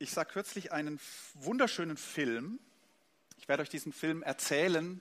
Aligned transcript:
Ich 0.00 0.12
sah 0.12 0.24
kürzlich 0.24 0.70
einen 0.70 1.00
wunderschönen 1.34 1.96
Film. 1.96 2.60
Ich 3.36 3.48
werde 3.48 3.64
euch 3.64 3.68
diesen 3.68 3.92
Film 3.92 4.22
erzählen. 4.22 5.00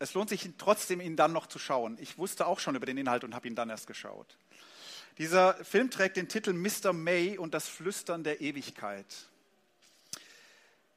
Es 0.00 0.14
lohnt 0.14 0.30
sich 0.30 0.50
trotzdem, 0.58 1.00
ihn 1.00 1.14
dann 1.14 1.32
noch 1.32 1.46
zu 1.46 1.60
schauen. 1.60 1.96
Ich 2.00 2.18
wusste 2.18 2.48
auch 2.48 2.58
schon 2.58 2.74
über 2.74 2.86
den 2.86 2.98
Inhalt 2.98 3.22
und 3.22 3.36
habe 3.36 3.46
ihn 3.46 3.54
dann 3.54 3.70
erst 3.70 3.86
geschaut. 3.86 4.36
Dieser 5.18 5.54
Film 5.64 5.92
trägt 5.92 6.16
den 6.16 6.28
Titel 6.28 6.54
Mr. 6.54 6.92
May 6.92 7.38
und 7.38 7.54
das 7.54 7.68
Flüstern 7.68 8.24
der 8.24 8.40
Ewigkeit. 8.40 9.06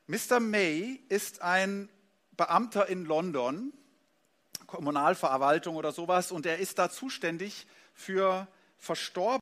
Mr. 0.07 0.39
May 0.39 1.03
ist 1.07 1.43
ein 1.43 1.87
Beamter 2.31 2.87
in 2.87 3.05
London, 3.05 3.71
Kommunalverwaltung 4.65 5.75
oder 5.75 5.91
sowas, 5.91 6.31
und 6.31 6.47
er 6.47 6.57
ist 6.57 6.79
da 6.79 6.89
zuständig 6.89 7.67
für 7.93 8.47
Verstorbene. 8.79 9.39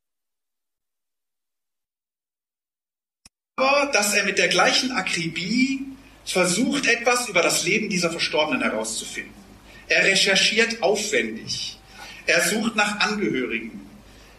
Aber 3.60 3.87
dass 3.98 4.14
er 4.14 4.26
mit 4.26 4.38
der 4.38 4.48
gleichen 4.48 4.92
Akribie 4.92 5.84
versucht, 6.24 6.86
etwas 6.88 7.28
über 7.30 7.42
das 7.42 7.66
Leben 7.66 7.90
dieser 7.90 8.12
Verstorbenen 8.12 8.62
herauszufinden. 8.62 9.34
Er 9.88 10.04
recherchiert 10.04 10.84
aufwendig. 10.84 11.80
Er 12.28 12.42
sucht 12.42 12.76
nach 12.76 13.00
Angehörigen. 13.00 13.82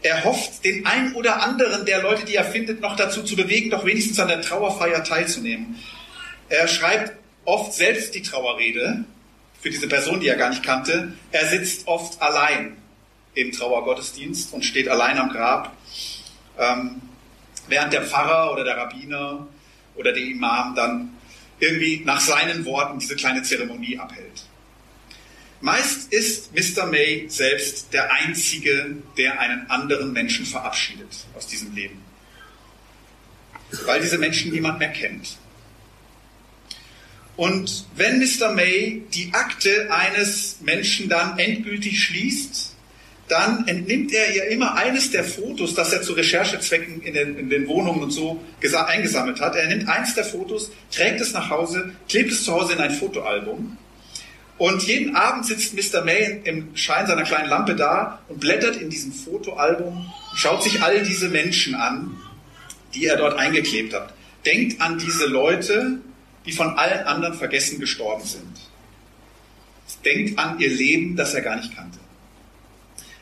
Er 0.02 0.22
hofft, 0.22 0.64
den 0.64 0.86
ein 0.86 1.12
oder 1.14 1.42
anderen 1.42 1.84
der 1.86 2.02
Leute, 2.02 2.24
die 2.24 2.36
er 2.36 2.44
findet, 2.44 2.80
noch 2.80 2.94
dazu 2.94 3.24
zu 3.24 3.34
bewegen, 3.34 3.70
doch 3.70 3.84
wenigstens 3.84 4.20
an 4.20 4.28
der 4.28 4.42
Trauerfeier 4.42 5.02
teilzunehmen. 5.02 5.74
Er 6.48 6.68
schreibt 6.68 7.14
oft 7.44 7.72
selbst 7.72 8.14
die 8.14 8.22
Trauerrede 8.22 9.04
für 9.60 9.70
diese 9.70 9.88
Person, 9.88 10.20
die 10.20 10.28
er 10.28 10.36
gar 10.36 10.50
nicht 10.50 10.62
kannte. 10.62 11.14
Er 11.32 11.46
sitzt 11.48 11.88
oft 11.88 12.22
allein 12.22 12.76
im 13.34 13.50
Trauergottesdienst 13.50 14.52
und 14.52 14.64
steht 14.64 14.88
allein 14.88 15.18
am 15.18 15.30
Grab, 15.30 15.76
ähm, 16.60 17.02
während 17.68 17.92
der 17.92 18.02
Pfarrer 18.02 18.52
oder 18.52 18.64
der 18.64 18.76
Rabbiner 18.76 19.46
oder 19.94 20.12
der 20.12 20.22
Imam 20.22 20.74
dann 20.74 21.10
irgendwie 21.60 22.02
nach 22.04 22.20
seinen 22.20 22.64
Worten 22.64 22.98
diese 22.98 23.16
kleine 23.16 23.42
Zeremonie 23.42 23.98
abhält. 23.98 24.44
Meist 25.60 26.12
ist 26.12 26.52
Mr. 26.54 26.86
May 26.86 27.26
selbst 27.28 27.92
der 27.92 28.12
Einzige, 28.12 28.96
der 29.16 29.40
einen 29.40 29.68
anderen 29.68 30.12
Menschen 30.12 30.46
verabschiedet 30.46 31.26
aus 31.36 31.48
diesem 31.48 31.74
Leben, 31.74 32.00
weil 33.84 34.00
diese 34.00 34.18
Menschen 34.18 34.52
niemand 34.52 34.78
mehr 34.78 34.92
kennt. 34.92 35.36
Und 37.36 37.86
wenn 37.96 38.18
Mr. 38.20 38.52
May 38.52 39.02
die 39.14 39.32
Akte 39.32 39.92
eines 39.92 40.60
Menschen 40.60 41.08
dann 41.08 41.38
endgültig 41.38 42.02
schließt, 42.02 42.74
dann 43.28 43.66
entnimmt 43.66 44.12
er 44.12 44.34
ihr 44.34 44.48
immer 44.48 44.74
eines 44.74 45.10
der 45.10 45.24
Fotos, 45.24 45.74
das 45.74 45.92
er 45.92 46.02
zu 46.02 46.14
Recherchezwecken 46.14 47.02
in 47.02 47.14
den, 47.14 47.38
in 47.38 47.50
den 47.50 47.68
Wohnungen 47.68 48.02
und 48.02 48.10
so 48.10 48.42
eingesammelt 48.86 49.40
hat. 49.40 49.54
Er 49.54 49.68
nimmt 49.68 49.88
eines 49.88 50.14
der 50.14 50.24
Fotos, 50.24 50.70
trägt 50.90 51.20
es 51.20 51.32
nach 51.32 51.50
Hause, 51.50 51.92
klebt 52.08 52.32
es 52.32 52.44
zu 52.44 52.52
Hause 52.52 52.72
in 52.72 52.80
ein 52.80 52.92
Fotoalbum 52.92 53.76
und 54.58 54.82
jeden 54.82 55.14
Abend 55.14 55.46
sitzt 55.46 55.74
Mr. 55.74 56.04
May 56.04 56.40
im 56.42 56.76
Schein 56.76 57.06
seiner 57.06 57.22
kleinen 57.22 57.48
Lampe 57.48 57.76
da 57.76 58.20
und 58.28 58.40
blättert 58.40 58.76
in 58.76 58.90
diesem 58.90 59.12
Fotoalbum, 59.12 60.12
schaut 60.34 60.64
sich 60.64 60.82
all 60.82 61.04
diese 61.04 61.28
Menschen 61.28 61.76
an, 61.76 62.16
die 62.92 63.06
er 63.06 63.16
dort 63.16 63.38
eingeklebt 63.38 63.94
hat. 63.94 64.12
Denkt 64.44 64.80
an 64.80 64.98
diese 64.98 65.26
Leute, 65.26 66.00
die 66.44 66.52
von 66.52 66.76
allen 66.76 67.06
anderen 67.06 67.34
vergessen 67.34 67.78
gestorben 67.78 68.24
sind. 68.24 68.58
Denkt 70.04 70.38
an 70.38 70.58
ihr 70.58 70.70
Leben, 70.70 71.14
das 71.14 71.34
er 71.34 71.42
gar 71.42 71.56
nicht 71.56 71.74
kannte. 71.76 71.98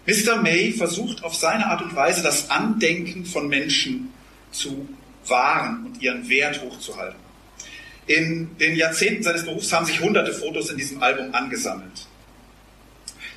Mr. 0.06 0.40
May 0.40 0.72
versucht 0.72 1.24
auf 1.24 1.34
seine 1.34 1.66
Art 1.66 1.82
und 1.82 1.94
Weise 1.96 2.22
das 2.22 2.50
Andenken 2.50 3.24
von 3.24 3.48
Menschen 3.48 4.12
zu 4.52 4.88
wahren 5.26 5.86
und 5.86 6.00
ihren 6.00 6.28
Wert 6.28 6.62
hochzuhalten. 6.62 7.18
In 8.06 8.56
den 8.58 8.76
Jahrzehnten 8.76 9.24
seines 9.24 9.44
Berufs 9.44 9.72
haben 9.72 9.84
sich 9.84 10.00
hunderte 10.00 10.32
Fotos 10.32 10.70
in 10.70 10.76
diesem 10.76 11.02
Album 11.02 11.34
angesammelt. 11.34 12.06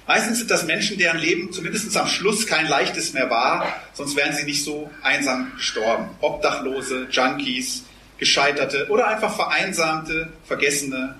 Meistens 0.05 0.39
sind 0.39 0.51
das 0.51 0.66
Menschen, 0.66 0.97
deren 0.97 1.19
Leben 1.19 1.51
zumindest 1.51 1.95
am 1.97 2.07
Schluss 2.07 2.45
kein 2.45 2.67
leichtes 2.67 3.13
mehr 3.13 3.29
war, 3.29 3.65
sonst 3.94 4.15
wären 4.15 4.35
sie 4.35 4.44
nicht 4.44 4.63
so 4.63 4.89
einsam 5.01 5.51
gestorben. 5.55 6.09
Obdachlose, 6.21 7.07
Junkies, 7.11 7.83
Gescheiterte 8.19 8.88
oder 8.89 9.07
einfach 9.07 9.35
vereinsamte, 9.35 10.31
Vergessene. 10.45 11.15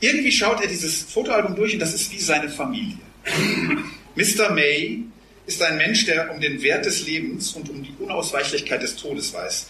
Irgendwie 0.00 0.32
schaut 0.32 0.62
er 0.62 0.68
dieses 0.68 1.02
Fotoalbum 1.02 1.56
durch 1.56 1.74
und 1.74 1.80
das 1.80 1.94
ist 1.94 2.10
wie 2.12 2.20
seine 2.20 2.48
Familie. 2.48 2.98
Mr. 4.16 4.52
May 4.52 5.02
ist 5.46 5.62
ein 5.62 5.76
Mensch, 5.76 6.06
der 6.06 6.32
um 6.32 6.40
den 6.40 6.62
Wert 6.62 6.86
des 6.86 7.06
Lebens 7.06 7.52
und 7.52 7.68
um 7.68 7.82
die 7.82 7.94
Unausweichlichkeit 7.98 8.82
des 8.82 8.96
Todes 8.96 9.34
weiß. 9.34 9.68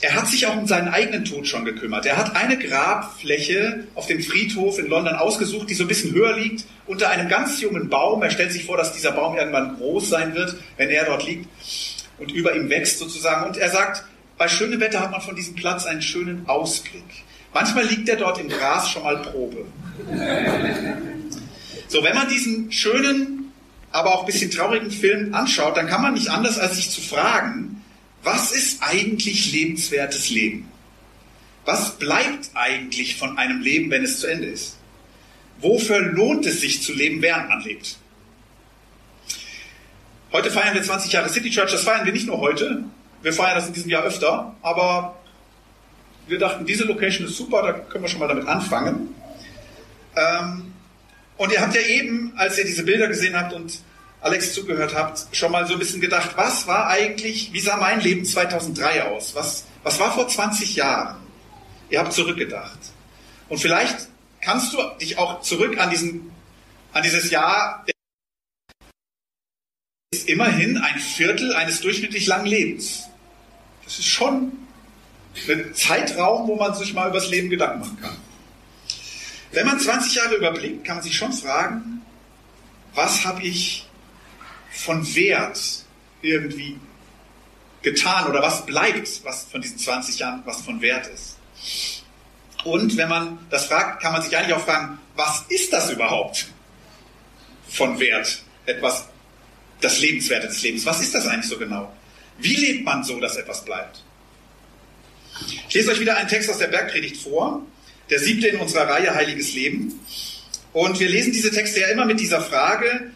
Er 0.00 0.14
hat 0.14 0.28
sich 0.28 0.46
auch 0.46 0.56
um 0.56 0.66
seinen 0.66 0.88
eigenen 0.88 1.24
Tod 1.24 1.46
schon 1.46 1.64
gekümmert. 1.64 2.04
Er 2.04 2.16
hat 2.16 2.36
eine 2.36 2.58
Grabfläche 2.58 3.84
auf 3.94 4.06
dem 4.06 4.20
Friedhof 4.20 4.78
in 4.78 4.88
London 4.88 5.14
ausgesucht, 5.14 5.70
die 5.70 5.74
so 5.74 5.84
ein 5.84 5.88
bisschen 5.88 6.12
höher 6.12 6.36
liegt, 6.36 6.64
unter 6.86 7.08
einem 7.10 7.28
ganz 7.28 7.60
jungen 7.60 7.88
Baum. 7.88 8.22
Er 8.22 8.30
stellt 8.30 8.52
sich 8.52 8.64
vor, 8.64 8.76
dass 8.76 8.92
dieser 8.92 9.12
Baum 9.12 9.36
irgendwann 9.36 9.76
groß 9.76 10.08
sein 10.10 10.34
wird, 10.34 10.56
wenn 10.76 10.90
er 10.90 11.06
dort 11.06 11.26
liegt 11.26 11.48
und 12.18 12.32
über 12.32 12.54
ihm 12.54 12.68
wächst 12.68 12.98
sozusagen. 12.98 13.46
Und 13.46 13.56
er 13.56 13.70
sagt, 13.70 14.04
bei 14.36 14.48
schönem 14.48 14.80
Wetter 14.80 15.00
hat 15.00 15.10
man 15.10 15.20
von 15.20 15.36
diesem 15.36 15.54
Platz 15.54 15.86
einen 15.86 16.02
schönen 16.02 16.46
Ausblick. 16.48 17.04
Manchmal 17.54 17.86
liegt 17.86 18.08
er 18.08 18.16
dort 18.16 18.38
im 18.40 18.48
Gras 18.48 18.90
schon 18.90 19.04
mal 19.04 19.22
Probe. 19.22 19.64
So, 21.86 22.02
wenn 22.02 22.14
man 22.14 22.28
diesen 22.28 22.72
schönen, 22.72 23.43
aber 23.94 24.12
auch 24.12 24.20
ein 24.20 24.26
bisschen 24.26 24.50
traurigen 24.50 24.90
Film 24.90 25.32
anschaut, 25.34 25.76
dann 25.76 25.86
kann 25.86 26.02
man 26.02 26.14
nicht 26.14 26.28
anders 26.28 26.58
als 26.58 26.74
sich 26.74 26.90
zu 26.90 27.00
fragen, 27.00 27.80
was 28.24 28.50
ist 28.50 28.82
eigentlich 28.82 29.52
lebenswertes 29.52 30.30
Leben? 30.30 30.68
Was 31.64 31.96
bleibt 31.96 32.50
eigentlich 32.54 33.16
von 33.16 33.38
einem 33.38 33.60
Leben, 33.60 33.92
wenn 33.92 34.02
es 34.02 34.18
zu 34.18 34.26
Ende 34.26 34.46
ist? 34.46 34.78
Wofür 35.60 36.00
lohnt 36.00 36.44
es 36.44 36.60
sich 36.60 36.82
zu 36.82 36.92
leben, 36.92 37.22
während 37.22 37.48
man 37.48 37.62
lebt? 37.62 37.96
Heute 40.32 40.50
feiern 40.50 40.74
wir 40.74 40.82
20 40.82 41.12
Jahre 41.12 41.28
City 41.28 41.50
Church. 41.50 41.70
Das 41.70 41.84
feiern 41.84 42.04
wir 42.04 42.12
nicht 42.12 42.26
nur 42.26 42.38
heute. 42.38 42.82
Wir 43.22 43.32
feiern 43.32 43.54
das 43.54 43.68
in 43.68 43.74
diesem 43.74 43.90
Jahr 43.90 44.02
öfter. 44.02 44.56
Aber 44.62 45.20
wir 46.26 46.40
dachten, 46.40 46.66
diese 46.66 46.82
Location 46.82 47.28
ist 47.28 47.36
super. 47.36 47.62
Da 47.62 47.72
können 47.74 48.02
wir 48.02 48.08
schon 48.08 48.18
mal 48.18 48.26
damit 48.26 48.48
anfangen. 48.48 49.14
Ähm, 50.16 50.73
und 51.36 51.52
ihr 51.52 51.60
habt 51.60 51.74
ja 51.74 51.82
eben, 51.82 52.32
als 52.36 52.58
ihr 52.58 52.64
diese 52.64 52.84
Bilder 52.84 53.08
gesehen 53.08 53.36
habt 53.36 53.52
und 53.52 53.80
Alex 54.20 54.54
zugehört 54.54 54.94
habt, 54.94 55.26
schon 55.36 55.52
mal 55.52 55.66
so 55.66 55.74
ein 55.74 55.78
bisschen 55.78 56.00
gedacht, 56.00 56.30
was 56.36 56.66
war 56.66 56.86
eigentlich, 56.86 57.52
wie 57.52 57.60
sah 57.60 57.76
mein 57.76 58.00
Leben 58.00 58.24
2003 58.24 59.04
aus? 59.04 59.34
Was, 59.34 59.64
was 59.82 60.00
war 60.00 60.12
vor 60.12 60.28
20 60.28 60.76
Jahren? 60.76 61.16
Ihr 61.90 61.98
habt 61.98 62.12
zurückgedacht. 62.12 62.78
Und 63.48 63.58
vielleicht 63.58 64.08
kannst 64.40 64.72
du 64.72 64.78
dich 65.00 65.18
auch 65.18 65.42
zurück 65.42 65.78
an 65.78 65.90
diesen, 65.90 66.30
an 66.92 67.02
dieses 67.02 67.30
Jahr, 67.30 67.84
ist 70.12 70.28
immerhin 70.28 70.78
ein 70.78 70.98
Viertel 70.98 71.54
eines 71.54 71.80
durchschnittlich 71.80 72.26
langen 72.26 72.46
Lebens. 72.46 73.04
Das 73.84 73.98
ist 73.98 74.06
schon 74.06 74.52
ein 75.48 75.74
Zeitraum, 75.74 76.48
wo 76.48 76.56
man 76.56 76.74
sich 76.74 76.94
mal 76.94 77.08
über 77.08 77.18
das 77.18 77.28
Leben 77.28 77.50
Gedanken 77.50 77.80
machen 77.80 77.98
kann. 78.00 78.16
Wenn 79.54 79.66
man 79.66 79.78
20 79.78 80.14
Jahre 80.16 80.34
überblickt, 80.34 80.84
kann 80.84 80.96
man 80.96 81.04
sich 81.04 81.16
schon 81.16 81.32
fragen, 81.32 82.02
was 82.94 83.24
habe 83.24 83.42
ich 83.42 83.86
von 84.70 85.14
Wert 85.14 85.60
irgendwie 86.22 86.78
getan 87.82 88.26
oder 88.26 88.42
was 88.42 88.66
bleibt, 88.66 89.24
was 89.24 89.44
von 89.44 89.60
diesen 89.60 89.78
20 89.78 90.18
Jahren, 90.18 90.42
was 90.44 90.62
von 90.62 90.80
Wert 90.80 91.06
ist. 91.06 91.36
Und 92.64 92.96
wenn 92.96 93.08
man 93.08 93.38
das 93.50 93.66
fragt, 93.66 94.02
kann 94.02 94.12
man 94.12 94.22
sich 94.22 94.36
eigentlich 94.36 94.54
auch 94.54 94.64
fragen, 94.64 94.98
was 95.14 95.44
ist 95.48 95.72
das 95.72 95.90
überhaupt 95.90 96.46
von 97.68 98.00
Wert? 98.00 98.42
Etwas, 98.66 99.04
das 99.80 100.00
Lebenswerte 100.00 100.48
des 100.48 100.62
Lebens. 100.62 100.86
Was 100.86 101.00
ist 101.00 101.14
das 101.14 101.26
eigentlich 101.26 101.48
so 101.48 101.58
genau? 101.58 101.92
Wie 102.38 102.56
lebt 102.56 102.84
man 102.84 103.04
so, 103.04 103.20
dass 103.20 103.36
etwas 103.36 103.64
bleibt? 103.64 104.02
Ich 105.68 105.74
lese 105.74 105.92
euch 105.92 106.00
wieder 106.00 106.16
einen 106.16 106.28
Text 106.28 106.50
aus 106.50 106.58
der 106.58 106.68
Bergpredigt 106.68 107.18
vor, 107.18 107.62
der 108.14 108.20
siebte 108.20 108.46
in 108.46 108.60
unserer 108.60 108.88
Reihe 108.88 109.12
Heiliges 109.12 109.54
Leben. 109.54 109.98
Und 110.72 111.00
wir 111.00 111.08
lesen 111.08 111.32
diese 111.32 111.50
Texte 111.50 111.80
ja 111.80 111.88
immer 111.88 112.04
mit 112.04 112.20
dieser 112.20 112.40
Frage, 112.40 113.10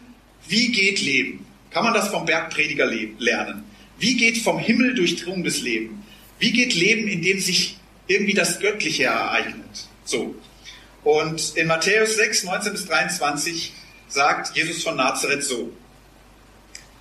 wie 0.49 0.73
geht 0.73 0.99
Leben? 0.99 1.45
Kann 1.71 1.85
man 1.85 1.93
das 1.93 2.09
vom 2.09 2.25
Bergprediger 2.25 2.85
lernen? 2.85 3.63
Wie 3.97 4.17
geht 4.17 4.39
vom 4.39 4.59
Himmel 4.59 4.95
durchdrungenes 4.95 5.61
Leben? 5.61 6.03
Wie 6.37 6.51
geht 6.51 6.75
Leben, 6.75 7.07
in 7.07 7.21
dem 7.21 7.39
sich 7.39 7.77
irgendwie 8.07 8.33
das 8.33 8.59
Göttliche 8.59 9.05
ereignet? 9.05 9.87
So. 10.03 10.35
Und 11.05 11.53
in 11.55 11.67
Matthäus 11.67 12.17
6, 12.17 12.43
19 12.43 12.73
bis 12.73 12.85
23 12.87 13.71
sagt 14.09 14.57
Jesus 14.57 14.83
von 14.83 14.97
Nazareth 14.97 15.45
so. 15.45 15.71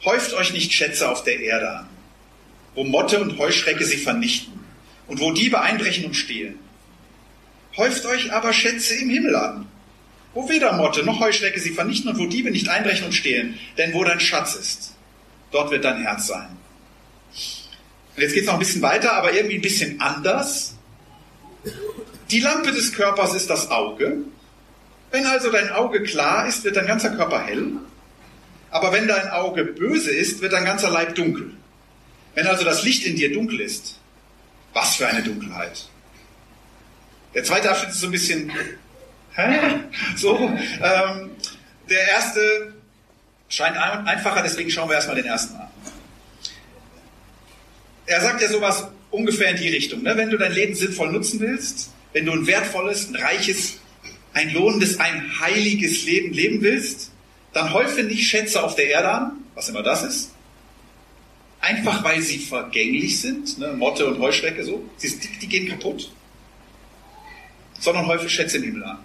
Häuft 0.04 0.34
euch 0.34 0.52
nicht 0.52 0.72
Schätze 0.72 1.08
auf 1.08 1.24
der 1.24 1.40
Erde 1.40 1.78
an, 1.78 1.88
wo 2.76 2.84
Motte 2.84 3.18
und 3.18 3.38
Heuschrecke 3.38 3.84
sie 3.84 3.96
vernichten 3.96 4.52
und 5.08 5.18
wo 5.18 5.32
Diebe 5.32 5.60
einbrechen 5.60 6.04
und 6.04 6.14
stehlen. 6.14 6.60
Häuft 7.78 8.04
euch 8.06 8.32
aber 8.32 8.52
Schätze 8.52 8.96
im 8.96 9.08
Himmel 9.08 9.36
an, 9.36 9.68
wo 10.34 10.48
weder 10.48 10.72
Motte 10.72 11.04
noch 11.04 11.20
Heuschrecke 11.20 11.60
sie 11.60 11.70
vernichten 11.70 12.10
und 12.10 12.18
wo 12.18 12.26
Diebe 12.26 12.50
nicht 12.50 12.68
einbrechen 12.68 13.06
und 13.06 13.12
stehlen. 13.12 13.56
Denn 13.78 13.94
wo 13.94 14.02
dein 14.02 14.18
Schatz 14.18 14.56
ist, 14.56 14.96
dort 15.52 15.70
wird 15.70 15.84
dein 15.84 16.02
Herz 16.02 16.26
sein. 16.26 16.48
Und 18.16 18.22
jetzt 18.22 18.34
geht 18.34 18.42
es 18.42 18.46
noch 18.46 18.54
ein 18.54 18.58
bisschen 18.58 18.82
weiter, 18.82 19.12
aber 19.12 19.32
irgendwie 19.32 19.54
ein 19.54 19.62
bisschen 19.62 20.00
anders. 20.00 20.74
Die 22.32 22.40
Lampe 22.40 22.72
des 22.72 22.92
Körpers 22.92 23.34
ist 23.34 23.48
das 23.48 23.70
Auge. 23.70 24.18
Wenn 25.12 25.24
also 25.26 25.52
dein 25.52 25.70
Auge 25.70 26.02
klar 26.02 26.48
ist, 26.48 26.64
wird 26.64 26.74
dein 26.74 26.86
ganzer 26.88 27.10
Körper 27.10 27.46
hell. 27.46 27.76
Aber 28.70 28.92
wenn 28.92 29.06
dein 29.06 29.30
Auge 29.30 29.64
böse 29.64 30.10
ist, 30.10 30.42
wird 30.42 30.52
dein 30.52 30.64
ganzer 30.64 30.90
Leib 30.90 31.14
dunkel. 31.14 31.52
Wenn 32.34 32.48
also 32.48 32.64
das 32.64 32.82
Licht 32.82 33.06
in 33.06 33.14
dir 33.14 33.32
dunkel 33.32 33.60
ist, 33.60 34.00
was 34.72 34.96
für 34.96 35.06
eine 35.06 35.22
Dunkelheit. 35.22 35.88
Der 37.34 37.44
zweite 37.44 37.70
Abschnitt 37.70 37.90
ist 37.90 38.00
so 38.00 38.06
ein 38.06 38.12
bisschen, 38.12 38.50
hä? 39.34 39.58
So, 40.16 40.38
ähm, 40.38 41.30
der 41.88 42.08
erste 42.08 42.74
scheint 43.48 43.76
einfacher, 43.76 44.42
deswegen 44.42 44.70
schauen 44.70 44.88
wir 44.88 44.96
erstmal 44.96 45.16
den 45.16 45.26
ersten 45.26 45.56
an. 45.56 45.68
Er 48.06 48.20
sagt 48.20 48.40
ja 48.40 48.48
sowas 48.48 48.88
ungefähr 49.10 49.50
in 49.50 49.56
die 49.56 49.68
Richtung. 49.68 50.02
Ne? 50.02 50.16
Wenn 50.16 50.30
du 50.30 50.38
dein 50.38 50.52
Leben 50.52 50.74
sinnvoll 50.74 51.12
nutzen 51.12 51.40
willst, 51.40 51.90
wenn 52.12 52.24
du 52.24 52.32
ein 52.32 52.46
wertvolles, 52.46 53.08
ein 53.08 53.16
reiches, 53.16 53.78
ein 54.32 54.52
lohnendes, 54.52 54.98
ein 54.98 55.40
heiliges 55.40 56.04
Leben 56.04 56.32
leben 56.32 56.62
willst, 56.62 57.10
dann 57.52 57.72
häufe 57.72 58.02
nicht 58.02 58.28
Schätze 58.28 58.62
auf 58.62 58.74
der 58.74 58.88
Erde 58.88 59.10
an, 59.10 59.32
was 59.54 59.68
immer 59.68 59.82
das 59.82 60.02
ist. 60.02 60.32
Einfach 61.60 62.04
weil 62.04 62.22
sie 62.22 62.38
vergänglich 62.38 63.20
sind, 63.20 63.58
ne? 63.58 63.72
Motte 63.72 64.06
und 64.06 64.20
Heuschrecke 64.20 64.64
so, 64.64 64.88
die, 65.02 65.08
die 65.40 65.48
gehen 65.48 65.68
kaputt. 65.68 66.12
Sondern 67.80 68.06
häufe 68.06 68.28
Schätze 68.28 68.58
im 68.58 68.64
Himmel 68.64 68.84
an. 68.84 68.98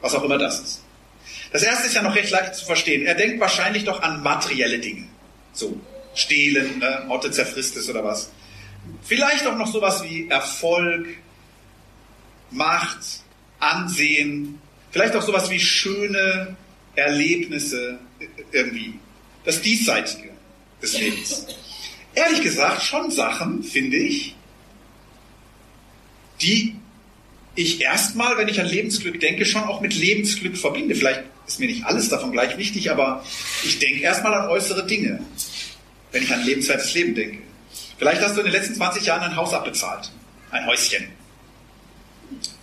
Was 0.00 0.14
auch 0.14 0.24
immer 0.24 0.38
das 0.38 0.60
ist. 0.60 0.82
Das 1.52 1.62
erste 1.62 1.86
ist 1.86 1.94
ja 1.94 2.02
noch 2.02 2.14
recht 2.14 2.30
leicht 2.30 2.54
zu 2.54 2.64
verstehen. 2.64 3.06
Er 3.06 3.14
denkt 3.14 3.40
wahrscheinlich 3.40 3.84
doch 3.84 4.02
an 4.02 4.22
materielle 4.22 4.78
Dinge. 4.78 5.06
So, 5.52 5.80
stehlen, 6.14 6.78
ne? 6.78 7.04
Motte 7.06 7.30
zerfrisst 7.30 7.76
es 7.76 7.88
oder 7.88 8.04
was. 8.04 8.30
Vielleicht 9.02 9.46
auch 9.46 9.56
noch 9.56 9.70
sowas 9.70 10.02
wie 10.04 10.28
Erfolg, 10.28 11.08
Macht, 12.50 13.22
Ansehen, 13.58 14.58
vielleicht 14.90 15.14
auch 15.14 15.22
sowas 15.22 15.50
wie 15.50 15.60
schöne 15.60 16.56
Erlebnisse 16.96 17.98
irgendwie. 18.52 18.98
Das 19.44 19.60
Diesseitige 19.60 20.30
des 20.82 20.98
Lebens. 20.98 21.46
Ehrlich 22.14 22.42
gesagt, 22.42 22.82
schon 22.82 23.10
Sachen, 23.10 23.62
finde 23.62 23.96
ich, 23.96 24.34
die 26.40 26.74
ich 27.54 27.80
erstmal, 27.80 28.36
wenn 28.38 28.48
ich 28.48 28.60
an 28.60 28.66
Lebensglück 28.66 29.18
denke, 29.20 29.44
schon 29.44 29.64
auch 29.64 29.80
mit 29.80 29.94
Lebensglück 29.94 30.56
verbinde. 30.56 30.94
Vielleicht 30.94 31.22
ist 31.46 31.60
mir 31.60 31.66
nicht 31.66 31.84
alles 31.84 32.08
davon 32.08 32.32
gleich 32.32 32.56
wichtig, 32.56 32.90
aber 32.90 33.24
ich 33.64 33.78
denke 33.78 34.00
erstmal 34.00 34.34
an 34.34 34.48
äußere 34.48 34.86
Dinge, 34.86 35.20
wenn 36.12 36.22
ich 36.22 36.32
an 36.32 36.44
lebenswertes 36.44 36.94
Leben 36.94 37.14
denke. 37.14 37.38
Vielleicht 37.98 38.22
hast 38.22 38.36
du 38.36 38.40
in 38.40 38.46
den 38.46 38.52
letzten 38.52 38.74
20 38.74 39.04
Jahren 39.04 39.22
ein 39.22 39.36
Haus 39.36 39.52
abbezahlt, 39.52 40.10
ein 40.50 40.66
Häuschen. 40.66 41.08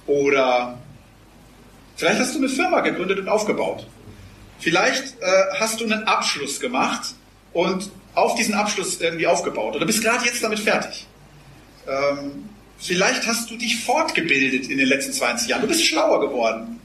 Oder 0.08 0.80
vielleicht 1.96 2.20
hast 2.20 2.34
du 2.34 2.40
eine 2.40 2.50
Firma 2.50 2.80
gegründet 2.80 3.20
und 3.20 3.28
aufgebaut. 3.28 3.86
Vielleicht 4.60 5.20
äh, 5.22 5.44
hast 5.60 5.80
du 5.80 5.86
einen 5.86 6.04
Abschluss 6.06 6.60
gemacht 6.60 7.14
und 7.54 7.92
auf 8.16 8.36
diesen 8.36 8.56
Abschluss 8.56 9.00
irgendwie 9.00 9.28
aufgebaut 9.28 9.76
oder 9.76 9.86
bist 9.86 10.02
gerade 10.02 10.26
jetzt 10.26 10.42
damit 10.42 10.60
fertig. 10.60 11.06
Ähm, 11.88 12.50
vielleicht 12.78 13.26
hast 13.26 13.50
du 13.50 13.58
dich 13.58 13.84
fortgebildet 13.84 14.70
in 14.70 14.78
den 14.78 14.88
letzten 14.88 15.14
20 15.14 15.48
Jahren. 15.48 15.62
Du 15.62 15.68
bist 15.68 15.86
schlauer 15.86 16.20
geworden, 16.20 16.80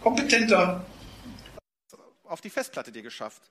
kompetenter. 0.00 0.84
Auf 2.24 2.40
die 2.40 2.50
Festplatte 2.50 2.92
dir 2.92 3.02
geschafft, 3.02 3.42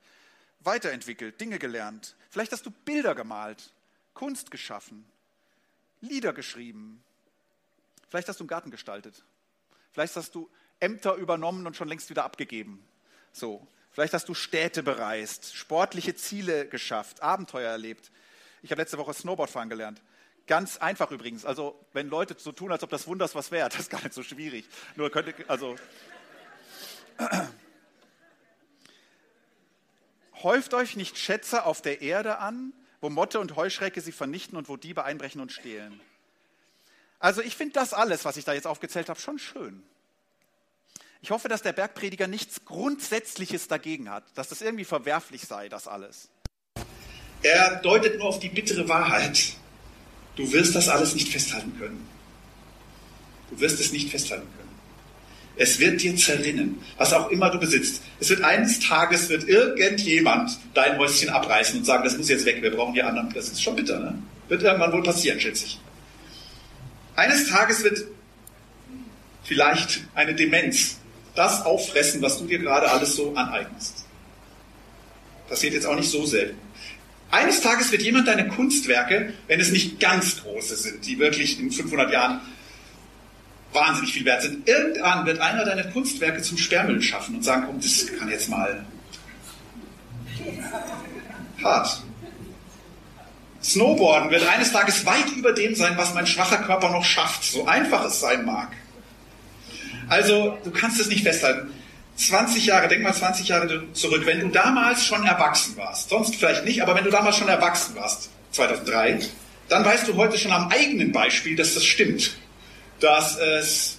weiterentwickelt, 0.60 1.40
Dinge 1.40 1.58
gelernt. 1.58 2.16
Vielleicht 2.30 2.52
hast 2.52 2.64
du 2.66 2.70
Bilder 2.70 3.14
gemalt, 3.14 3.72
Kunst 4.14 4.50
geschaffen, 4.50 5.04
Lieder 6.00 6.32
geschrieben. 6.32 7.02
Vielleicht 8.08 8.28
hast 8.28 8.38
du 8.38 8.44
einen 8.44 8.48
Garten 8.48 8.70
gestaltet. 8.70 9.24
Vielleicht 9.92 10.14
hast 10.14 10.34
du 10.34 10.48
Ämter 10.80 11.14
übernommen 11.14 11.66
und 11.66 11.76
schon 11.76 11.88
längst 11.88 12.08
wieder 12.08 12.24
abgegeben. 12.24 12.84
So. 13.32 13.66
Vielleicht 13.90 14.14
hast 14.14 14.28
du 14.28 14.34
Städte 14.34 14.84
bereist, 14.84 15.56
sportliche 15.56 16.14
Ziele 16.14 16.68
geschafft, 16.68 17.20
Abenteuer 17.20 17.70
erlebt. 17.70 18.12
Ich 18.62 18.70
habe 18.70 18.80
letzte 18.80 18.96
Woche 18.96 19.12
Snowboardfahren 19.12 19.68
gelernt. 19.68 20.00
Ganz 20.48 20.78
einfach 20.78 21.12
übrigens. 21.12 21.44
Also, 21.44 21.78
wenn 21.92 22.08
Leute 22.08 22.34
so 22.38 22.50
tun, 22.52 22.72
als 22.72 22.82
ob 22.82 22.90
das 22.90 23.06
Wunders 23.06 23.36
was 23.36 23.52
wäre, 23.52 23.68
das 23.70 23.78
ist 23.80 23.90
gar 23.90 24.02
nicht 24.02 24.14
so 24.14 24.24
schwierig. 24.24 24.64
Nur 24.96 25.10
könnte, 25.10 25.34
also. 25.46 25.76
Häuft 30.42 30.72
euch 30.74 30.96
nicht 30.96 31.18
Schätze 31.18 31.64
auf 31.64 31.82
der 31.82 32.00
Erde 32.00 32.38
an, 32.38 32.72
wo 33.00 33.10
Motte 33.10 33.40
und 33.40 33.56
Heuschrecke 33.56 34.00
sie 34.00 34.12
vernichten 34.12 34.56
und 34.56 34.68
wo 34.68 34.76
Diebe 34.76 35.04
einbrechen 35.04 35.40
und 35.40 35.52
stehlen. 35.52 36.00
Also 37.18 37.42
ich 37.42 37.56
finde 37.56 37.74
das 37.74 37.92
alles, 37.92 38.24
was 38.24 38.36
ich 38.36 38.44
da 38.44 38.52
jetzt 38.52 38.68
aufgezählt 38.68 39.08
habe, 39.08 39.18
schon 39.18 39.40
schön. 39.40 39.82
Ich 41.20 41.32
hoffe, 41.32 41.48
dass 41.48 41.62
der 41.62 41.72
Bergprediger 41.72 42.28
nichts 42.28 42.64
Grundsätzliches 42.64 43.66
dagegen 43.66 44.08
hat, 44.08 44.24
dass 44.36 44.48
das 44.48 44.62
irgendwie 44.62 44.84
verwerflich 44.84 45.42
sei, 45.42 45.68
das 45.68 45.88
alles. 45.88 46.28
Er 47.42 47.80
deutet 47.82 48.18
nur 48.18 48.28
auf 48.28 48.38
die 48.38 48.48
bittere 48.48 48.88
Wahrheit. 48.88 49.57
Du 50.38 50.52
wirst 50.52 50.76
das 50.76 50.88
alles 50.88 51.16
nicht 51.16 51.28
festhalten 51.28 51.76
können. 51.80 52.06
Du 53.50 53.58
wirst 53.58 53.80
es 53.80 53.90
nicht 53.90 54.08
festhalten 54.08 54.46
können. 54.56 54.68
Es 55.56 55.80
wird 55.80 56.00
dir 56.00 56.14
zerrinnen, 56.14 56.80
was 56.96 57.12
auch 57.12 57.28
immer 57.30 57.50
du 57.50 57.58
besitzt. 57.58 58.02
Es 58.20 58.30
wird 58.30 58.42
eines 58.42 58.78
Tages 58.78 59.28
wird 59.28 59.48
irgendjemand 59.48 60.56
dein 60.74 60.96
Häuschen 60.96 61.28
abreißen 61.28 61.80
und 61.80 61.84
sagen, 61.84 62.04
das 62.04 62.16
muss 62.16 62.28
jetzt 62.28 62.44
weg, 62.44 62.62
wir 62.62 62.70
brauchen 62.70 62.94
die 62.94 63.02
anderen. 63.02 63.32
Das 63.34 63.48
ist 63.48 63.60
schon 63.60 63.74
bitter, 63.74 63.98
ne? 63.98 64.22
Wird 64.46 64.62
irgendwann 64.62 64.92
wohl 64.92 65.02
passieren, 65.02 65.40
schätze 65.40 65.66
ich. 65.66 65.80
Eines 67.16 67.48
Tages 67.48 67.82
wird 67.82 68.04
vielleicht 69.42 70.04
eine 70.14 70.36
Demenz 70.36 70.98
das 71.34 71.66
auffressen, 71.66 72.22
was 72.22 72.38
du 72.38 72.46
dir 72.46 72.60
gerade 72.60 72.88
alles 72.88 73.16
so 73.16 73.34
aneignest. 73.34 74.04
Passiert 75.48 75.74
jetzt 75.74 75.86
auch 75.86 75.96
nicht 75.96 76.10
so 76.10 76.24
selten. 76.24 76.67
Eines 77.30 77.60
Tages 77.60 77.92
wird 77.92 78.02
jemand 78.02 78.26
deine 78.26 78.48
Kunstwerke, 78.48 79.34
wenn 79.48 79.60
es 79.60 79.70
nicht 79.70 80.00
ganz 80.00 80.42
große 80.42 80.76
sind, 80.76 81.06
die 81.06 81.18
wirklich 81.18 81.60
in 81.60 81.70
500 81.70 82.10
Jahren 82.10 82.40
wahnsinnig 83.72 84.12
viel 84.12 84.24
wert 84.24 84.42
sind, 84.42 84.66
irgendwann 84.66 85.26
wird 85.26 85.40
einer 85.40 85.64
deine 85.64 85.90
Kunstwerke 85.90 86.40
zum 86.40 86.56
Sperrmüll 86.56 87.02
schaffen 87.02 87.36
und 87.36 87.44
sagen, 87.44 87.64
komm, 87.66 87.80
das 87.80 88.06
kann 88.18 88.30
jetzt 88.30 88.48
mal 88.48 88.84
hart. 91.62 92.02
Snowboarden 93.62 94.30
wird 94.30 94.46
eines 94.46 94.72
Tages 94.72 95.04
weit 95.04 95.30
über 95.36 95.52
dem 95.52 95.74
sein, 95.74 95.96
was 95.96 96.14
mein 96.14 96.26
schwacher 96.26 96.58
Körper 96.58 96.90
noch 96.90 97.04
schafft, 97.04 97.44
so 97.44 97.66
einfach 97.66 98.04
es 98.06 98.20
sein 98.20 98.44
mag. 98.44 98.70
Also, 100.08 100.56
du 100.64 100.70
kannst 100.70 101.00
es 101.00 101.08
nicht 101.08 101.22
festhalten. 101.22 101.70
20 102.18 102.66
Jahre, 102.66 102.88
denk 102.88 103.02
mal 103.02 103.14
20 103.14 103.46
Jahre 103.48 103.84
zurück, 103.92 104.26
wenn 104.26 104.40
du 104.40 104.48
damals 104.48 105.04
schon 105.04 105.24
erwachsen 105.24 105.76
warst, 105.76 106.10
sonst 106.10 106.34
vielleicht 106.34 106.64
nicht, 106.64 106.82
aber 106.82 106.96
wenn 106.96 107.04
du 107.04 107.10
damals 107.10 107.36
schon 107.36 107.48
erwachsen 107.48 107.94
warst, 107.94 108.30
2003, 108.52 109.20
dann 109.68 109.84
weißt 109.84 110.08
du 110.08 110.16
heute 110.16 110.36
schon 110.36 110.50
am 110.50 110.68
eigenen 110.68 111.12
Beispiel, 111.12 111.54
dass 111.54 111.74
das 111.74 111.84
stimmt, 111.84 112.36
dass 112.98 113.38
es 113.38 113.98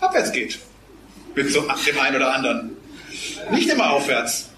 abwärts 0.00 0.32
geht 0.32 0.58
mit 1.36 1.50
so 1.52 1.60
dem 1.86 1.98
einen 1.98 2.16
oder 2.16 2.34
anderen. 2.34 2.76
Nicht 3.52 3.68
immer 3.68 3.90
aufwärts. 3.90 4.50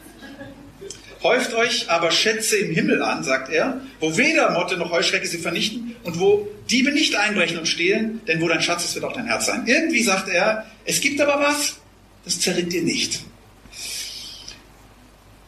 Häuft 1.22 1.54
euch 1.54 1.90
aber 1.90 2.10
Schätze 2.10 2.56
im 2.56 2.72
Himmel 2.72 3.02
an, 3.02 3.24
sagt 3.24 3.50
er, 3.50 3.80
wo 4.00 4.16
weder 4.16 4.50
Motte 4.50 4.76
noch 4.76 4.90
Heuschrecke 4.90 5.26
sie 5.26 5.38
vernichten 5.38 5.96
und 6.04 6.20
wo 6.20 6.48
Diebe 6.70 6.92
nicht 6.92 7.16
einbrechen 7.16 7.58
und 7.58 7.66
stehlen, 7.66 8.20
denn 8.26 8.40
wo 8.40 8.48
dein 8.48 8.62
Schatz 8.62 8.84
ist, 8.84 8.94
wird 8.94 9.04
auch 9.04 9.12
dein 9.12 9.26
Herz 9.26 9.46
sein. 9.46 9.64
Irgendwie 9.66 10.02
sagt 10.02 10.28
er, 10.28 10.66
es 10.84 11.00
gibt 11.00 11.20
aber 11.20 11.40
was, 11.40 11.78
das 12.26 12.40
zerrinnt 12.40 12.72
dir 12.72 12.82
nicht. 12.82 13.20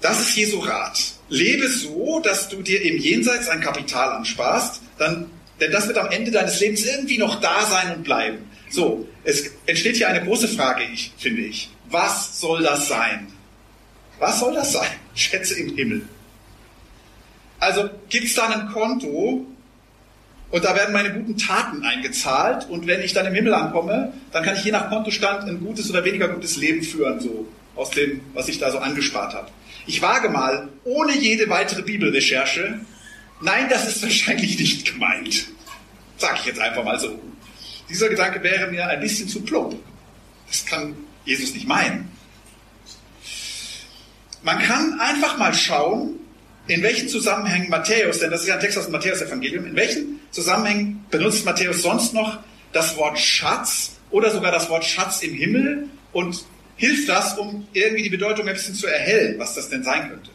Das 0.01 0.21
ist 0.21 0.37
Jesu 0.37 0.61
Rat. 0.61 0.99
Lebe 1.29 1.69
so, 1.69 2.21
dass 2.21 2.49
du 2.49 2.63
dir 2.63 2.81
im 2.83 2.97
Jenseits 2.99 3.49
ein 3.49 3.61
Kapital 3.61 4.13
ansparst, 4.13 4.81
dann, 4.97 5.29
denn 5.61 5.73
das 5.73 5.89
wird 5.89 5.99
am 5.99 6.09
Ende 6.11 6.31
deines 6.31 6.61
Lebens 6.61 6.87
irgendwie 6.87 7.19
noch 7.19 7.41
da 7.41 7.67
sein 7.67 7.97
und 7.97 8.05
bleiben. 8.05 8.49
So, 8.71 9.09
es 9.25 9.51
entsteht 9.67 9.97
hier 9.97 10.09
eine 10.09 10.25
große 10.25 10.47
Frage, 10.49 10.85
ich, 10.85 11.13
finde 11.19 11.43
ich. 11.43 11.69
Was 11.91 12.41
soll 12.41 12.63
das 12.63 12.87
sein? 12.87 13.27
Was 14.21 14.39
soll 14.39 14.55
das 14.55 14.73
sein? 14.73 14.91
Schätze 15.17 15.59
im 15.59 15.75
Himmel. 15.75 16.03
Also 17.59 17.91
gibt 18.09 18.27
es 18.27 18.35
da 18.35 18.47
ein 18.47 18.73
Konto 18.73 19.45
und 20.51 20.65
da 20.65 20.75
werden 20.75 20.93
meine 20.93 21.13
guten 21.13 21.37
Taten 21.37 21.83
eingezahlt 21.83 22.69
und 22.71 22.87
wenn 22.87 23.03
ich 23.03 23.13
dann 23.13 23.27
im 23.27 23.35
Himmel 23.35 23.53
ankomme, 23.55 24.15
dann 24.33 24.45
kann 24.45 24.57
ich 24.57 24.65
je 24.65 24.73
nach 24.73 24.89
Kontostand 24.89 25.49
ein 25.49 25.61
gutes 25.61 25.91
oder 25.91 26.05
weniger 26.05 26.29
gutes 26.29 26.57
Leben 26.57 26.83
führen, 26.83 27.21
so 27.21 27.47
aus 27.77 27.91
dem, 27.91 28.21
was 28.33 28.49
ich 28.49 28.59
da 28.59 28.71
so 28.71 28.79
angespart 28.79 29.35
habe. 29.35 29.49
Ich 29.87 30.01
wage 30.01 30.29
mal, 30.31 30.69
ohne 30.85 31.17
jede 31.17 31.49
weitere 31.49 31.83
Bibelrecherche, 31.83 32.81
nein, 33.41 33.69
das 33.69 33.89
ist 33.89 34.03
wahrscheinlich 34.05 34.59
nicht 34.59 34.93
gemeint. 34.93 35.49
Sag 36.17 36.41
ich 36.41 36.47
jetzt 36.47 36.61
einfach 36.61 36.83
mal 36.83 36.99
so. 36.99 37.21
Dieser 37.89 38.09
Gedanke 38.09 38.43
wäre 38.43 38.71
mir 38.71 38.87
ein 38.87 39.01
bisschen 39.01 39.29
zu 39.29 39.43
plump. 39.43 39.77
Das 40.47 40.65
kann 40.65 40.95
Jesus 41.25 41.55
nicht 41.55 41.69
meinen. 41.69 42.11
Man 44.43 44.59
kann 44.61 44.99
einfach 44.99 45.37
mal 45.37 45.53
schauen, 45.53 46.15
in 46.69 46.83
welchen 46.83 47.09
Zusammenhängen 47.09 47.71
Matthäus, 47.71 48.21
denn 48.21 48.31
das 48.31 48.43
ist 48.43 48.49
ja 48.49 48.55
ein 48.55 48.61
Text 48.61 48.79
aus 48.79 48.85
dem 48.85 48.93
Matthäus-Evangelium, 48.93 49.67
in 49.67 49.77
welchen 49.77 50.21
Zusammenhängen 50.31 51.05
benutzt 51.11 51.45
Matthäus 51.45 51.83
sonst 51.83 52.15
noch 52.15 52.39
das 52.73 52.97
Wort 52.97 53.19
Schatz 53.19 53.97
oder 54.11 54.31
sogar 54.31 54.53
das 54.53 54.69
Wort 54.69 54.85
Schatz 54.85 55.23
im 55.23 55.35
Himmel 55.35 55.89
und 56.13 56.45
hilft 56.77 57.09
das, 57.09 57.37
um 57.39 57.67
irgendwie 57.73 58.03
die 58.03 58.11
Bedeutung 58.11 58.47
ein 58.47 58.55
bisschen 58.55 58.75
zu 58.75 58.87
erhellen, 58.87 59.39
was 59.39 59.55
das 59.55 59.71
denn 59.71 59.83
sein 59.83 60.11
könnte. 60.11 60.31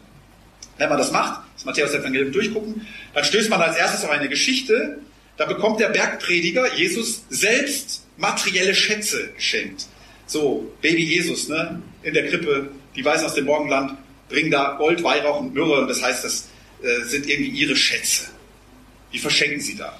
Wenn 0.76 0.88
man 0.88 0.98
das 0.98 1.12
macht, 1.12 1.42
das 1.54 1.64
Matthäus-Evangelium 1.64 2.32
durchgucken, 2.32 2.86
dann 3.14 3.24
stößt 3.24 3.48
man 3.48 3.62
als 3.62 3.76
erstes 3.76 4.04
auf 4.04 4.10
eine 4.10 4.28
Geschichte, 4.28 4.98
da 5.36 5.46
bekommt 5.46 5.80
der 5.80 5.88
Bergprediger 5.88 6.74
Jesus 6.74 7.24
selbst 7.30 8.06
materielle 8.16 8.74
Schätze 8.74 9.30
geschenkt. 9.36 9.86
So, 10.26 10.72
Baby 10.80 11.04
Jesus, 11.04 11.48
ne, 11.48 11.80
in 12.02 12.14
der 12.14 12.28
Krippe, 12.28 12.70
die 12.96 13.04
Weißen 13.04 13.26
aus 13.26 13.34
dem 13.34 13.44
Morgenland 13.44 13.98
bringen 14.28 14.50
da 14.50 14.74
Gold, 14.78 15.02
Weihrauch 15.02 15.40
und 15.40 15.54
Myrrhe 15.54 15.80
und 15.80 15.88
das 15.88 16.02
heißt, 16.02 16.24
das 16.24 16.48
äh, 16.82 17.02
sind 17.04 17.28
irgendwie 17.28 17.50
ihre 17.50 17.76
Schätze. 17.76 18.26
Die 19.12 19.18
verschenken 19.18 19.60
sie 19.60 19.76
da. 19.76 19.98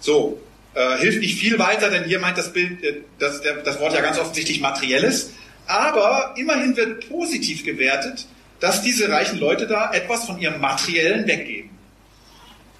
So, 0.00 0.40
äh, 0.74 0.98
hilft 0.98 1.20
nicht 1.20 1.38
viel 1.38 1.58
weiter, 1.58 1.90
denn 1.90 2.04
hier 2.04 2.18
meint 2.18 2.36
das 2.36 2.52
Bild, 2.52 2.82
äh, 2.82 3.02
das, 3.18 3.40
der, 3.42 3.56
das 3.62 3.78
Wort 3.80 3.94
ja 3.94 4.00
ganz 4.00 4.18
offensichtlich 4.18 4.60
materielles. 4.60 5.32
Aber 5.66 6.34
immerhin 6.36 6.76
wird 6.76 7.08
positiv 7.08 7.64
gewertet, 7.64 8.26
dass 8.60 8.82
diese 8.82 9.08
reichen 9.08 9.38
Leute 9.38 9.66
da 9.66 9.92
etwas 9.92 10.24
von 10.24 10.38
ihrem 10.38 10.60
Materiellen 10.60 11.26
weggeben. 11.26 11.70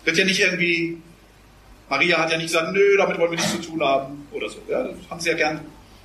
Wird 0.05 0.17
ja 0.19 0.25
nicht 0.25 0.41
irgendwie, 0.41 0.99
Maria 1.89 2.19
hat 2.19 2.31
ja 2.31 2.37
nicht 2.37 2.49
gesagt, 2.49 2.73
nö, 2.73 2.97
damit 2.97 3.19
wollen 3.19 3.31
wir 3.31 3.37
nichts 3.37 3.53
zu 3.53 3.63
tun 3.63 3.83
haben 3.83 4.27
oder 4.33 4.49
so. 4.49 4.59
Ja, 4.69 4.83
das 4.83 4.97
haben 5.09 5.21
sie 5.21 5.31
ja 5.31 5.37
gern. 5.37 5.61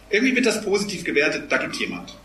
Irgendwie 0.09 0.35
wird 0.35 0.45
das 0.45 0.63
positiv 0.63 1.03
gewertet, 1.03 1.51
da 1.51 1.57
gibt 1.57 1.75
jemand. 1.75 2.15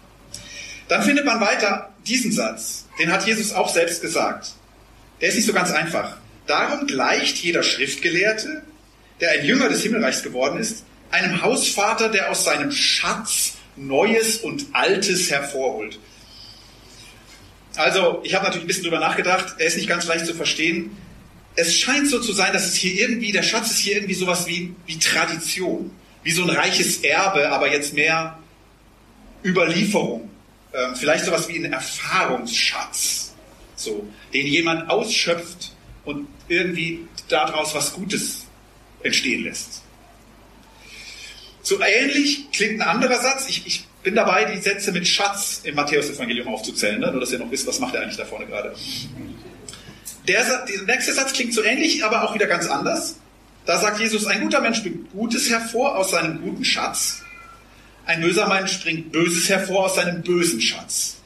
Dann 0.88 1.02
findet 1.02 1.24
man 1.24 1.40
weiter 1.40 1.90
diesen 2.06 2.32
Satz, 2.32 2.86
den 2.98 3.10
hat 3.10 3.26
Jesus 3.26 3.52
auch 3.52 3.72
selbst 3.72 4.02
gesagt. 4.02 4.52
Der 5.20 5.28
ist 5.28 5.36
nicht 5.36 5.46
so 5.46 5.52
ganz 5.52 5.70
einfach. 5.70 6.16
Darum 6.46 6.86
gleicht 6.86 7.38
jeder 7.38 7.62
Schriftgelehrte, 7.62 8.62
der 9.20 9.30
ein 9.30 9.44
Jünger 9.44 9.68
des 9.68 9.82
Himmelreichs 9.82 10.22
geworden 10.22 10.58
ist, 10.58 10.84
einem 11.10 11.40
Hausvater, 11.42 12.08
der 12.08 12.30
aus 12.30 12.44
seinem 12.44 12.70
Schatz 12.70 13.54
Neues 13.76 14.38
und 14.38 14.66
Altes 14.72 15.30
hervorholt. 15.30 15.98
Also, 17.76 18.20
ich 18.22 18.34
habe 18.34 18.44
natürlich 18.44 18.64
ein 18.64 18.68
bisschen 18.68 18.84
drüber 18.84 19.00
nachgedacht, 19.00 19.54
er 19.58 19.66
ist 19.66 19.76
nicht 19.76 19.88
ganz 19.88 20.06
leicht 20.06 20.26
zu 20.26 20.34
verstehen. 20.34 20.96
Es 21.56 21.74
scheint 21.76 22.08
so 22.08 22.20
zu 22.20 22.32
sein, 22.32 22.52
dass 22.52 22.66
es 22.66 22.74
hier 22.74 22.94
irgendwie, 22.94 23.32
der 23.32 23.42
Schatz 23.42 23.70
ist 23.70 23.78
hier 23.78 23.96
irgendwie 23.96 24.14
sowas 24.14 24.46
wie, 24.46 24.74
wie 24.86 24.98
Tradition, 24.98 25.90
wie 26.22 26.32
so 26.32 26.42
ein 26.42 26.50
reiches 26.50 26.98
Erbe, 26.98 27.50
aber 27.50 27.72
jetzt 27.72 27.94
mehr 27.94 28.38
Überlieferung. 29.44 30.30
Ähm, 30.74 30.96
vielleicht 30.96 31.24
sowas 31.24 31.48
wie 31.48 31.56
ein 31.56 31.72
Erfahrungsschatz, 31.72 33.32
so, 33.76 34.08
den 34.32 34.46
jemand 34.46 34.90
ausschöpft 34.90 35.72
und 36.04 36.26
irgendwie 36.48 37.06
daraus 37.28 37.74
was 37.74 37.92
Gutes 37.92 38.46
entstehen 39.02 39.44
lässt. 39.44 39.82
So 41.62 41.80
ähnlich 41.80 42.50
klingt 42.50 42.80
ein 42.80 42.88
anderer 42.88 43.20
Satz. 43.20 43.48
Ich, 43.48 43.66
ich 43.66 43.86
bin 44.02 44.16
dabei, 44.16 44.44
die 44.44 44.60
Sätze 44.60 44.90
mit 44.90 45.06
Schatz 45.06 45.60
im 45.62 45.76
Matthäus-Evangelium 45.76 46.48
aufzuzählen, 46.48 47.00
ne? 47.00 47.10
nur 47.10 47.20
dass 47.20 47.30
ihr 47.30 47.38
noch 47.38 47.50
wisst, 47.50 47.66
was 47.66 47.78
macht 47.78 47.94
er 47.94 48.02
eigentlich 48.02 48.16
da 48.16 48.24
vorne 48.24 48.46
gerade. 48.46 48.74
Der, 50.26 50.66
der 50.66 50.82
nächste 50.82 51.12
Satz 51.12 51.32
klingt 51.32 51.54
so 51.54 51.62
ähnlich, 51.62 52.04
aber 52.04 52.24
auch 52.24 52.34
wieder 52.34 52.46
ganz 52.46 52.66
anders. 52.66 53.16
Da 53.64 53.78
sagt 53.78 54.00
Jesus, 54.00 54.26
ein 54.26 54.40
guter 54.40 54.60
Mensch 54.60 54.82
bringt 54.82 55.12
Gutes 55.12 55.48
hervor 55.48 55.96
aus 55.96 56.10
seinem 56.10 56.42
guten 56.42 56.64
Schatz 56.64 57.22
ein 58.06 58.20
böser 58.20 58.48
Mensch 58.48 58.82
bringt 58.82 59.12
Böses 59.12 59.48
hervor 59.48 59.86
aus 59.86 59.96
seinem 59.96 60.22
bösen 60.22 60.60
Schatz. 60.60 61.16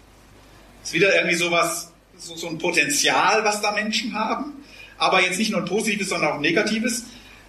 Ist 0.84 0.92
wieder 0.92 1.14
irgendwie 1.14 1.36
sowas, 1.36 1.92
so, 2.16 2.36
so 2.36 2.48
ein 2.48 2.58
Potenzial, 2.58 3.44
was 3.44 3.60
da 3.60 3.72
Menschen 3.72 4.14
haben. 4.14 4.64
Aber 4.96 5.22
jetzt 5.22 5.38
nicht 5.38 5.50
nur 5.50 5.60
ein 5.60 5.66
positives, 5.66 6.08
sondern 6.08 6.30
auch 6.30 6.34
ein 6.36 6.40
negatives. 6.40 7.04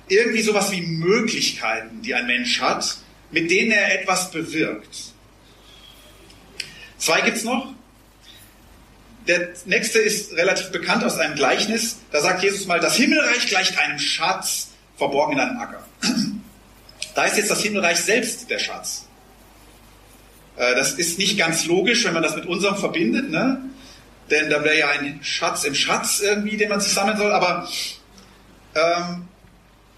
Irgendwie 0.07 0.41
sowas 0.41 0.71
wie 0.71 0.81
Möglichkeiten, 0.81 2.01
die 2.01 2.13
ein 2.15 2.25
Mensch 2.25 2.59
hat, 2.59 2.97
mit 3.31 3.51
denen 3.51 3.71
er 3.71 3.99
etwas 4.01 4.31
bewirkt. 4.31 5.13
Zwei 6.97 7.21
gibt's 7.21 7.43
noch. 7.43 7.73
Der 9.27 9.53
nächste 9.65 9.99
ist 9.99 10.33
relativ 10.33 10.71
bekannt 10.71 11.03
aus 11.03 11.17
einem 11.17 11.35
Gleichnis. 11.35 11.97
Da 12.11 12.21
sagt 12.21 12.41
Jesus 12.41 12.65
mal, 12.65 12.79
das 12.79 12.95
Himmelreich 12.95 13.47
gleicht 13.47 13.77
einem 13.77 13.99
Schatz 13.99 14.71
verborgen 14.97 15.33
in 15.33 15.39
einem 15.39 15.59
Acker. 15.59 15.85
Da 17.15 17.25
ist 17.25 17.37
jetzt 17.37 17.49
das 17.49 17.61
Himmelreich 17.61 17.97
selbst 17.97 18.49
der 18.49 18.59
Schatz. 18.59 19.08
Äh, 20.59 20.75
das 20.75 20.93
ist 20.93 21.17
nicht 21.17 21.39
ganz 21.39 21.65
logisch, 21.65 22.05
wenn 22.05 22.13
man 22.13 22.21
das 22.21 22.35
mit 22.35 22.45
unserem 22.45 22.77
verbindet, 22.77 23.31
ne? 23.31 23.61
denn 24.29 24.49
da 24.49 24.63
wäre 24.63 24.77
ja 24.77 24.89
ein 24.89 25.19
Schatz 25.23 25.63
im 25.63 25.73
Schatz 25.73 26.19
irgendwie, 26.19 26.57
den 26.57 26.69
man 26.69 26.81
sich 26.81 26.93
sammeln 26.93 27.17
soll. 27.17 27.31
Aber 27.31 27.67
ähm, 28.75 29.27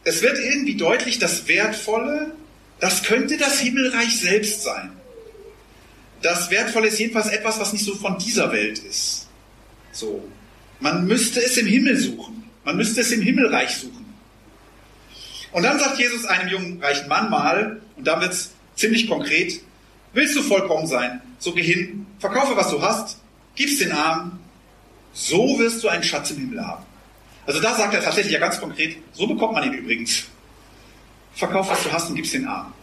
es 0.04 0.22
wird 0.22 0.38
irgendwie 0.38 0.76
deutlich, 0.76 1.20
das 1.20 1.48
Wertvolle, 1.48 2.32
das 2.80 3.04
könnte 3.04 3.38
das 3.38 3.60
Himmelreich 3.60 4.20
selbst 4.20 4.64
sein. 4.64 4.92
Das 6.22 6.52
Wertvolle 6.52 6.88
ist 6.88 7.00
jedenfalls 7.00 7.28
etwas, 7.28 7.60
was 7.60 7.74
nicht 7.74 7.84
so 7.84 7.96
von 7.96 8.18
dieser 8.20 8.52
Welt 8.52 8.80
ist. 8.80 9.28
So. 9.92 10.24
Man 10.80 11.06
müsste 11.06 11.44
es 11.44 11.58
im 11.58 11.66
Himmel 11.66 11.98
suchen. 11.98 12.44
Man 12.64 12.78
müsste 12.78 13.02
es 13.02 13.12
im 13.12 13.22
Himmelreich 13.22 13.76
suchen. 13.76 14.06
Und 15.52 15.64
dann 15.64 15.80
sagt 15.80 16.00
Jesus 16.00 16.26
einem 16.26 16.48
jungen 16.48 16.82
reichen 16.82 17.10
Mann 17.10 17.30
mal, 17.30 17.82
und 17.98 18.08
da 18.08 18.22
wird 18.22 18.32
es 18.32 18.52
ziemlich 18.76 19.08
konkret, 19.10 19.60
Willst 20.14 20.36
du 20.36 20.42
vollkommen 20.42 20.88
sein, 20.88 21.22
so 21.40 21.54
geh 21.54 21.64
hin, 21.64 22.06
verkaufe, 22.20 22.56
was 22.56 22.70
du 22.70 22.82
hast, 22.82 23.20
gib's 23.56 23.80
den 23.80 23.92
Armen, 23.92 24.40
so 25.14 25.58
wirst 25.60 25.84
du 25.84 25.88
einen 25.88 26.04
Schatz 26.04 26.32
im 26.32 26.38
Himmel 26.38 26.66
haben. 26.66 26.86
Also 27.46 27.60
da 27.60 27.76
sagt 27.76 27.94
er 27.94 28.02
tatsächlich 28.02 28.34
ja 28.34 28.40
ganz 28.40 28.60
konkret, 28.60 28.98
so 29.14 29.28
bekommt 29.28 29.54
man 29.54 29.64
ihn 29.64 29.74
übrigens. 29.74 30.26
Verkauf, 31.34 31.70
was 31.70 31.84
du 31.84 31.92
hast 31.92 32.10
und 32.10 32.16
gib's 32.16 32.32
den 32.32 32.48
Armen. 32.48 32.74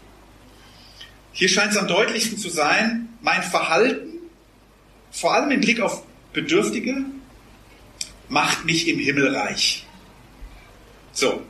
Hier 1.32 1.48
scheint 1.48 1.72
es 1.72 1.78
am 1.78 1.86
deutlichsten 1.86 2.38
zu 2.38 2.48
sein, 2.48 3.08
mein 3.20 3.42
Verhalten, 3.42 4.08
vor 5.10 5.34
allem 5.34 5.50
im 5.50 5.60
Blick 5.60 5.80
auf 5.80 6.02
Bedürftige, 6.32 7.04
macht 8.28 8.64
mich 8.64 8.88
im 8.88 8.98
Himmel 8.98 9.36
reich. 9.36 9.86
So. 11.12 11.32
Und 11.34 11.44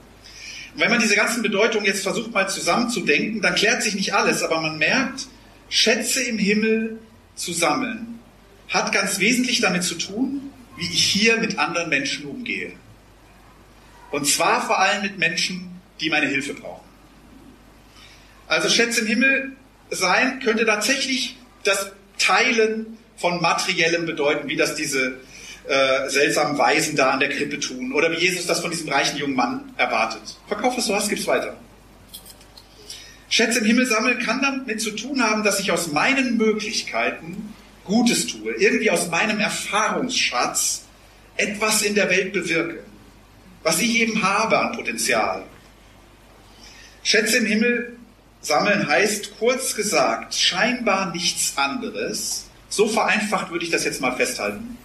wenn 0.74 0.90
man 0.90 1.00
diese 1.00 1.16
ganzen 1.16 1.42
Bedeutungen 1.42 1.86
jetzt 1.86 2.02
versucht 2.02 2.32
mal 2.32 2.48
zusammenzudenken, 2.48 3.40
dann 3.40 3.54
klärt 3.54 3.82
sich 3.82 3.94
nicht 3.94 4.14
alles, 4.14 4.42
aber 4.42 4.60
man 4.60 4.78
merkt, 4.78 5.26
Schätze 5.68 6.22
im 6.22 6.38
Himmel 6.38 6.98
zu 7.34 7.52
sammeln, 7.52 8.18
hat 8.68 8.92
ganz 8.92 9.18
wesentlich 9.18 9.60
damit 9.60 9.84
zu 9.84 9.94
tun, 9.94 10.50
wie 10.76 10.86
ich 10.86 11.04
hier 11.04 11.38
mit 11.38 11.58
anderen 11.58 11.88
Menschen 11.88 12.26
umgehe. 12.26 12.72
Und 14.10 14.26
zwar 14.26 14.64
vor 14.66 14.78
allem 14.78 15.02
mit 15.02 15.18
Menschen, 15.18 15.80
die 16.00 16.10
meine 16.10 16.26
Hilfe 16.26 16.54
brauchen. 16.54 16.86
Also 18.46 18.68
Schätze 18.68 19.02
im 19.02 19.06
Himmel 19.06 19.52
sein 19.90 20.40
könnte 20.40 20.64
tatsächlich 20.64 21.36
das 21.64 21.92
Teilen 22.18 22.98
von 23.16 23.40
Materiellem 23.42 24.06
bedeuten, 24.06 24.48
wie 24.48 24.56
das 24.56 24.74
diese 24.74 25.20
äh, 25.66 26.08
seltsamen 26.08 26.56
Weisen 26.56 26.96
da 26.96 27.10
an 27.10 27.20
der 27.20 27.28
Krippe 27.28 27.60
tun 27.60 27.92
oder 27.92 28.10
wie 28.10 28.16
Jesus 28.16 28.46
das 28.46 28.60
von 28.60 28.70
diesem 28.70 28.88
reichen 28.88 29.18
jungen 29.18 29.34
Mann 29.34 29.72
erwartet. 29.76 30.38
Verkauf, 30.46 30.76
was 30.76 30.86
du 30.86 30.94
hast, 30.94 31.08
gib's 31.08 31.26
weiter. 31.26 31.56
Schätze 33.28 33.58
im 33.58 33.66
Himmel 33.66 33.86
sammeln 33.86 34.18
kann 34.20 34.40
damit 34.40 34.80
zu 34.80 34.92
tun 34.92 35.22
haben, 35.22 35.42
dass 35.44 35.60
ich 35.60 35.70
aus 35.70 35.92
meinen 35.92 36.36
Möglichkeiten 36.36 37.54
Gutes 37.84 38.26
tue, 38.26 38.52
irgendwie 38.54 38.90
aus 38.90 39.08
meinem 39.08 39.38
Erfahrungsschatz 39.40 40.84
etwas 41.36 41.82
in 41.82 41.94
der 41.94 42.10
Welt 42.10 42.32
bewirke, 42.32 42.84
was 43.62 43.80
ich 43.80 44.00
eben 44.00 44.22
habe 44.22 44.58
an 44.58 44.76
Potenzial. 44.76 45.44
Schätze 47.02 47.38
im 47.38 47.46
Himmel 47.46 47.96
sammeln 48.40 48.86
heißt 48.86 49.38
kurz 49.38 49.74
gesagt 49.74 50.34
scheinbar 50.34 51.12
nichts 51.12 51.56
anderes, 51.56 52.46
so 52.68 52.88
vereinfacht 52.88 53.50
würde 53.50 53.64
ich 53.64 53.70
das 53.70 53.84
jetzt 53.84 54.00
mal 54.00 54.16
festhalten, 54.16 54.76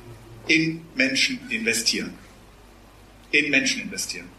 in 0.48 0.82
Menschen 0.96 1.40
investieren. 1.50 2.14
In 3.32 3.50
Menschen 3.50 3.82
investieren. 3.82 4.30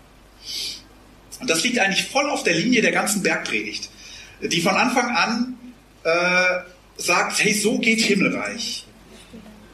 Und 1.41 1.51
das 1.51 1.65
liegt 1.65 1.79
eigentlich 1.79 2.07
voll 2.07 2.31
auf 2.31 2.45
der 2.45 2.55
Linie 2.55 2.81
der 2.81 2.93
ganzen 2.93 3.23
Bergpredigt 3.23 3.91
die 4.49 4.61
von 4.61 4.75
Anfang 4.75 5.11
an 5.11 5.55
äh, 6.05 6.61
sagt, 6.97 7.43
hey, 7.43 7.53
so 7.53 7.79
geht 7.79 8.01
Himmelreich. 8.01 8.87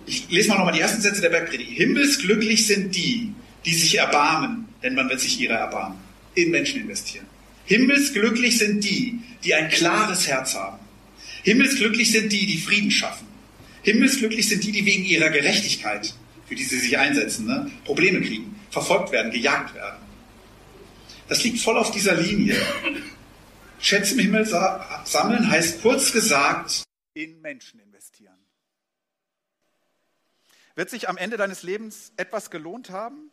Ich 0.06 0.28
lese 0.28 0.48
mal 0.48 0.58
nochmal 0.58 0.74
die 0.74 0.80
ersten 0.80 1.00
Sätze 1.00 1.20
der 1.20 1.30
Bergpredigt. 1.30 1.72
Himmelsglücklich 1.72 2.66
sind 2.66 2.94
die, 2.96 3.32
die 3.64 3.74
sich 3.74 3.98
erbarmen, 3.98 4.68
denn 4.82 4.94
man 4.94 5.08
wird 5.08 5.20
sich 5.20 5.40
ihrer 5.40 5.56
erbarmen. 5.56 5.98
In 6.34 6.50
Menschen 6.50 6.80
investieren. 6.80 7.26
Himmelsglücklich 7.64 8.58
sind 8.58 8.82
die, 8.84 9.20
die 9.44 9.54
ein 9.54 9.68
klares 9.68 10.26
Herz 10.26 10.54
haben. 10.54 10.78
Himmelsglücklich 11.42 12.10
sind 12.10 12.32
die, 12.32 12.46
die 12.46 12.58
Frieden 12.58 12.90
schaffen. 12.90 13.26
Himmelsglücklich 13.82 14.48
sind 14.48 14.64
die, 14.64 14.72
die 14.72 14.84
wegen 14.84 15.04
ihrer 15.04 15.30
Gerechtigkeit, 15.30 16.14
für 16.46 16.54
die 16.54 16.64
sie 16.64 16.78
sich 16.78 16.98
einsetzen, 16.98 17.46
ne, 17.46 17.70
Probleme 17.84 18.20
kriegen, 18.20 18.56
verfolgt 18.70 19.12
werden, 19.12 19.32
gejagt 19.32 19.74
werden. 19.74 19.98
Das 21.28 21.42
liegt 21.44 21.60
voll 21.60 21.76
auf 21.76 21.90
dieser 21.92 22.14
Linie. 22.14 22.56
Schätze 23.80 24.14
im 24.14 24.20
Himmel 24.20 24.46
sammeln 24.46 25.50
heißt 25.50 25.82
kurz 25.82 26.12
gesagt, 26.12 26.84
in 27.14 27.40
Menschen 27.40 27.80
investieren. 27.80 28.38
Wird 30.74 30.90
sich 30.90 31.08
am 31.08 31.16
Ende 31.16 31.36
deines 31.36 31.62
Lebens 31.62 32.12
etwas 32.16 32.50
gelohnt 32.50 32.90
haben? 32.90 33.30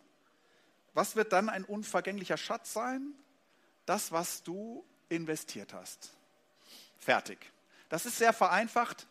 Was 0.94 1.16
wird 1.16 1.32
dann 1.32 1.50
ein 1.50 1.64
unvergänglicher 1.64 2.38
Schatz 2.38 2.74
sein? 2.74 3.14
Das, 3.86 4.12
was 4.12 4.44
du 4.44 4.84
investiert 5.10 5.74
hast. 5.74 6.14
Fertig. 7.00 7.38
Das 7.90 8.06
ist 8.06 8.18
sehr 8.18 8.34
vereinfacht. 8.34 9.08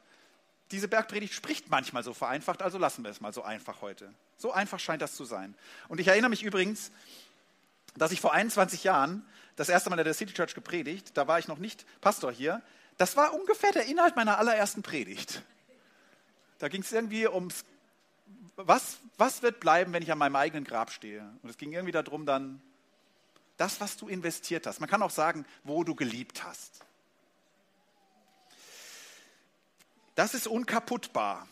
Diese 0.71 0.89
Bergpredigt 0.89 1.33
spricht 1.33 1.71
manchmal 1.71 2.03
so 2.03 2.13
vereinfacht, 2.13 2.61
also 2.61 2.77
lassen 2.77 3.05
wir 3.05 3.11
es 3.11 3.21
mal 3.21 3.33
so 3.33 3.43
einfach 3.43 3.83
heute. 3.83 4.13
So 4.37 4.53
einfach 4.53 4.81
scheint 4.81 5.01
das 5.01 5.15
zu 5.15 5.25
sein. 5.25 5.55
Und 5.89 6.01
ich 6.01 6.09
erinnere 6.09 6.31
mich 6.31 6.43
übrigens, 6.43 6.91
dass 7.97 8.13
ich 8.13 8.21
vor 8.21 8.33
21 8.33 8.85
Jahren 8.85 9.25
das 9.57 9.69
erste 9.69 9.91
Mal 9.91 9.99
in 9.99 10.05
der 10.05 10.15
City 10.15 10.33
Church 10.33 10.55
gepredigt, 10.55 11.17
da 11.17 11.27
war 11.27 11.39
ich 11.39 11.49
noch 11.49 11.59
nicht 11.59 11.85
Pastor 12.01 12.31
hier. 12.31 12.63
Das 12.99 13.17
war 13.17 13.35
ungefähr 13.35 13.73
der 13.73 13.87
Inhalt 13.87 14.17
meiner 14.17 14.39
allerersten 14.39 14.83
Predigt. 14.83 15.43
Da 16.59 16.69
ging 16.69 16.83
es 16.83 16.93
irgendwie 16.93 17.27
ums, 17.27 17.65
was, 18.57 18.99
was 19.19 19.43
wird 19.43 19.61
bleiben, 19.61 19.93
wenn 19.93 20.03
ich 20.03 20.13
an 20.13 20.19
meinem 20.19 20.37
eigenen 20.37 20.65
Grab 20.65 20.91
stehe? 20.91 21.23
Und 21.43 21.51
es 21.51 21.59
ging 21.59 21.73
irgendwie 21.73 21.93
darum 21.93 22.25
dann, 22.25 22.63
das, 23.57 23.81
was 23.81 23.97
du 23.97 24.09
investiert 24.09 24.67
hast. 24.67 24.81
Man 24.81 24.89
kann 24.89 25.03
auch 25.03 25.11
sagen, 25.11 25.47
wo 25.65 25.83
du 25.83 25.95
geliebt 25.95 26.45
hast. 26.45 26.85
Das 30.15 30.35
ist 30.35 30.47
unkaputtbar, 30.47 31.47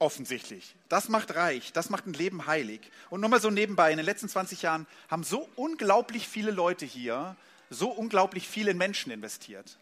offensichtlich. 0.00 0.74
Das 0.88 1.08
macht 1.08 1.36
reich, 1.36 1.72
das 1.72 1.90
macht 1.90 2.06
ein 2.06 2.14
Leben 2.14 2.46
heilig. 2.46 2.80
Und 3.10 3.20
nur 3.20 3.30
mal 3.30 3.40
so 3.40 3.50
nebenbei, 3.50 3.92
in 3.92 3.98
den 3.98 4.06
letzten 4.06 4.28
20 4.28 4.62
Jahren 4.62 4.86
haben 5.08 5.22
so 5.22 5.48
unglaublich 5.54 6.26
viele 6.26 6.50
Leute 6.50 6.84
hier 6.84 7.36
so 7.70 7.88
unglaublich 7.88 8.48
viele 8.48 8.74
Menschen 8.74 9.12
investiert. 9.12 9.78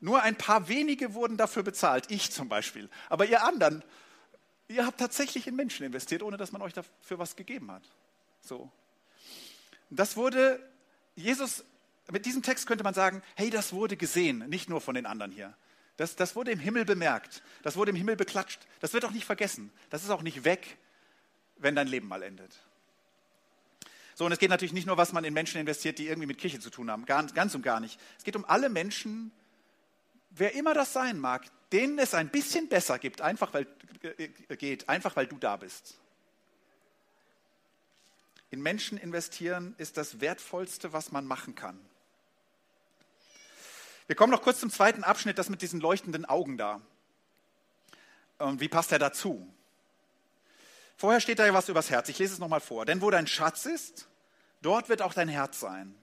Nur 0.00 0.22
ein 0.22 0.34
paar 0.34 0.66
wenige 0.68 1.14
wurden 1.14 1.36
dafür 1.36 1.62
bezahlt, 1.62 2.10
ich 2.10 2.32
zum 2.32 2.48
Beispiel. 2.48 2.88
Aber 3.08 3.26
ihr 3.26 3.44
anderen, 3.44 3.84
ihr 4.66 4.84
habt 4.86 4.98
tatsächlich 4.98 5.46
in 5.46 5.54
Menschen 5.54 5.86
investiert, 5.86 6.22
ohne 6.22 6.38
dass 6.38 6.50
man 6.50 6.62
euch 6.62 6.72
dafür 6.72 7.18
was 7.18 7.36
gegeben 7.36 7.70
hat. 7.70 7.82
So. 8.40 8.72
Das 9.90 10.16
wurde, 10.16 10.58
Jesus, 11.14 11.64
mit 12.10 12.26
diesem 12.26 12.42
Text 12.42 12.66
könnte 12.66 12.82
man 12.82 12.94
sagen, 12.94 13.22
hey, 13.36 13.50
das 13.50 13.72
wurde 13.72 13.96
gesehen, 13.96 14.48
nicht 14.48 14.68
nur 14.68 14.80
von 14.80 14.94
den 14.94 15.06
anderen 15.06 15.30
hier. 15.30 15.54
Das, 15.96 16.16
das 16.16 16.34
wurde 16.34 16.50
im 16.50 16.58
Himmel 16.58 16.84
bemerkt. 16.84 17.42
Das 17.62 17.76
wurde 17.76 17.90
im 17.90 17.96
Himmel 17.96 18.16
beklatscht. 18.16 18.60
Das 18.80 18.92
wird 18.92 19.04
auch 19.04 19.10
nicht 19.10 19.26
vergessen. 19.26 19.72
Das 19.90 20.02
ist 20.02 20.10
auch 20.10 20.22
nicht 20.22 20.44
weg, 20.44 20.78
wenn 21.56 21.74
dein 21.74 21.86
Leben 21.86 22.08
mal 22.08 22.22
endet. 22.22 22.58
So, 24.14 24.26
und 24.26 24.32
es 24.32 24.38
geht 24.38 24.50
natürlich 24.50 24.72
nicht 24.72 24.86
nur, 24.86 24.96
was 24.96 25.12
man 25.12 25.24
in 25.24 25.34
Menschen 25.34 25.60
investiert, 25.60 25.98
die 25.98 26.06
irgendwie 26.06 26.26
mit 26.26 26.38
Kirche 26.38 26.60
zu 26.60 26.70
tun 26.70 26.90
haben. 26.90 27.06
Gar, 27.06 27.26
ganz 27.28 27.54
und 27.54 27.62
gar 27.62 27.80
nicht. 27.80 27.98
Es 28.18 28.24
geht 28.24 28.36
um 28.36 28.44
alle 28.44 28.68
Menschen, 28.68 29.32
wer 30.30 30.54
immer 30.54 30.74
das 30.74 30.92
sein 30.92 31.18
mag, 31.18 31.46
denen 31.72 31.98
es 31.98 32.14
ein 32.14 32.28
bisschen 32.28 32.68
besser 32.68 32.98
gibt, 32.98 33.20
einfach 33.20 33.52
weil, 33.54 33.66
äh, 34.02 34.28
geht, 34.56 34.88
einfach 34.88 35.16
weil 35.16 35.26
du 35.26 35.38
da 35.38 35.56
bist. 35.56 35.98
In 38.50 38.60
Menschen 38.60 38.98
investieren 38.98 39.74
ist 39.78 39.96
das 39.96 40.20
Wertvollste, 40.20 40.92
was 40.92 41.10
man 41.10 41.24
machen 41.26 41.54
kann. 41.54 41.80
Wir 44.06 44.16
kommen 44.16 44.32
noch 44.32 44.42
kurz 44.42 44.60
zum 44.60 44.70
zweiten 44.70 45.04
Abschnitt, 45.04 45.38
das 45.38 45.48
mit 45.48 45.62
diesen 45.62 45.80
leuchtenden 45.80 46.24
Augen 46.24 46.58
da. 46.58 46.80
Und 48.38 48.60
wie 48.60 48.68
passt 48.68 48.92
er 48.92 48.98
dazu? 48.98 49.48
Vorher 50.96 51.20
steht 51.20 51.38
da 51.38 51.46
ja 51.46 51.54
was 51.54 51.68
übers 51.68 51.90
Herz. 51.90 52.08
Ich 52.08 52.18
lese 52.18 52.34
es 52.34 52.38
nochmal 52.38 52.60
vor. 52.60 52.84
Denn 52.84 53.00
wo 53.00 53.10
dein 53.10 53.26
Schatz 53.26 53.66
ist, 53.66 54.08
dort 54.60 54.88
wird 54.88 55.02
auch 55.02 55.14
dein 55.14 55.28
Herz 55.28 55.60
sein. 55.60 55.94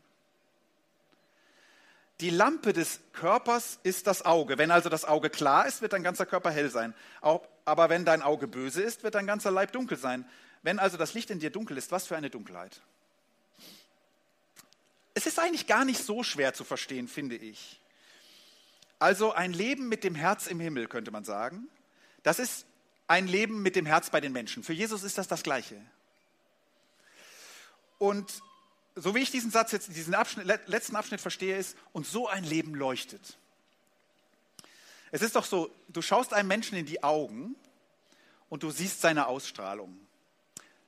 Die 2.20 2.30
Lampe 2.30 2.74
des 2.74 3.00
Körpers 3.14 3.80
ist 3.84 4.08
das 4.08 4.26
Auge. 4.26 4.58
Wenn 4.58 4.72
also 4.72 4.90
das 4.90 5.06
Auge 5.06 5.30
klar 5.30 5.68
ist, 5.68 5.82
wird 5.82 5.94
dein 5.94 6.04
ganzer 6.04 6.26
Körper 6.26 6.52
hell 6.52 6.70
sein. 6.70 6.94
Aber 7.22 7.90
wenn 7.90 8.04
dein 8.04 8.22
Auge 8.22 8.48
böse 8.48 8.82
ist, 8.82 9.04
wird 9.04 9.16
dein 9.16 9.26
ganzer 9.26 9.52
Leib 9.52 9.72
dunkel 9.72 9.98
sein. 9.98 10.28
Wenn 10.62 10.80
also 10.80 10.98
das 10.98 11.14
Licht 11.14 11.30
in 11.30 11.40
dir 11.40 11.50
dunkel 11.50 11.78
ist, 11.78 11.92
was 11.92 12.08
für 12.08 12.18
eine 12.18 12.30
Dunkelheit. 12.30 12.82
Es 15.14 15.26
ist 15.26 15.40
eigentlich 15.40 15.68
gar 15.68 15.86
nicht 15.86 16.04
so 16.04 16.24
schwer 16.24 16.54
zu 16.54 16.66
verstehen, 16.66 17.08
finde 17.08 17.38
ich. 17.38 17.80
Also 19.00 19.32
ein 19.32 19.54
Leben 19.54 19.88
mit 19.88 20.04
dem 20.04 20.14
Herz 20.14 20.48
im 20.48 20.60
Himmel, 20.60 20.88
könnte 20.88 21.12
man 21.12 21.24
sagen. 21.24 21.70
Das 22.24 22.38
ist 22.38 22.66
ein 23.08 23.28
Leben 23.28 23.62
mit 23.62 23.76
dem 23.76 23.86
Herz 23.86 24.10
bei 24.10 24.22
den 24.22 24.34
Menschen. 24.34 24.62
Für 24.62 24.74
Jesus 24.74 25.04
ist 25.04 25.18
das 25.18 25.28
das 25.28 25.42
Gleiche. 25.42 25.82
Und 27.98 28.42
so 28.96 29.16
wie 29.16 29.20
ich 29.20 29.32
diesen 29.32 29.52
Satz 29.52 29.72
jetzt, 29.72 29.96
diesen 29.96 30.14
Abschnitt, 30.14 30.46
letzten 30.68 30.96
Abschnitt 30.96 31.22
verstehe, 31.22 31.58
ist, 31.58 31.78
und 31.94 32.06
so 32.06 32.28
ein 32.28 32.44
Leben 32.44 32.76
leuchtet. 32.76 33.38
Es 35.12 35.22
ist 35.22 35.36
doch 35.36 35.46
so, 35.46 35.74
du 35.88 36.02
schaust 36.02 36.34
einem 36.34 36.50
Menschen 36.50 36.78
in 36.78 36.86
die 36.86 37.04
Augen 37.04 37.56
und 38.50 38.64
du 38.64 38.72
siehst 38.72 39.02
seine 39.02 39.28
Ausstrahlung. 39.28 39.98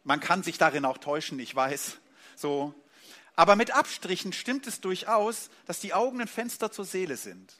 Man 0.03 0.19
kann 0.19 0.43
sich 0.43 0.57
darin 0.57 0.85
auch 0.85 0.97
täuschen, 0.97 1.39
ich 1.39 1.55
weiß, 1.55 1.97
so. 2.35 2.73
Aber 3.35 3.55
mit 3.55 3.71
Abstrichen 3.71 4.33
stimmt 4.33 4.67
es 4.67 4.81
durchaus, 4.81 5.49
dass 5.65 5.79
die 5.79 5.93
Augen 5.93 6.21
ein 6.21 6.27
Fenster 6.27 6.71
zur 6.71 6.85
Seele 6.85 7.17
sind. 7.17 7.53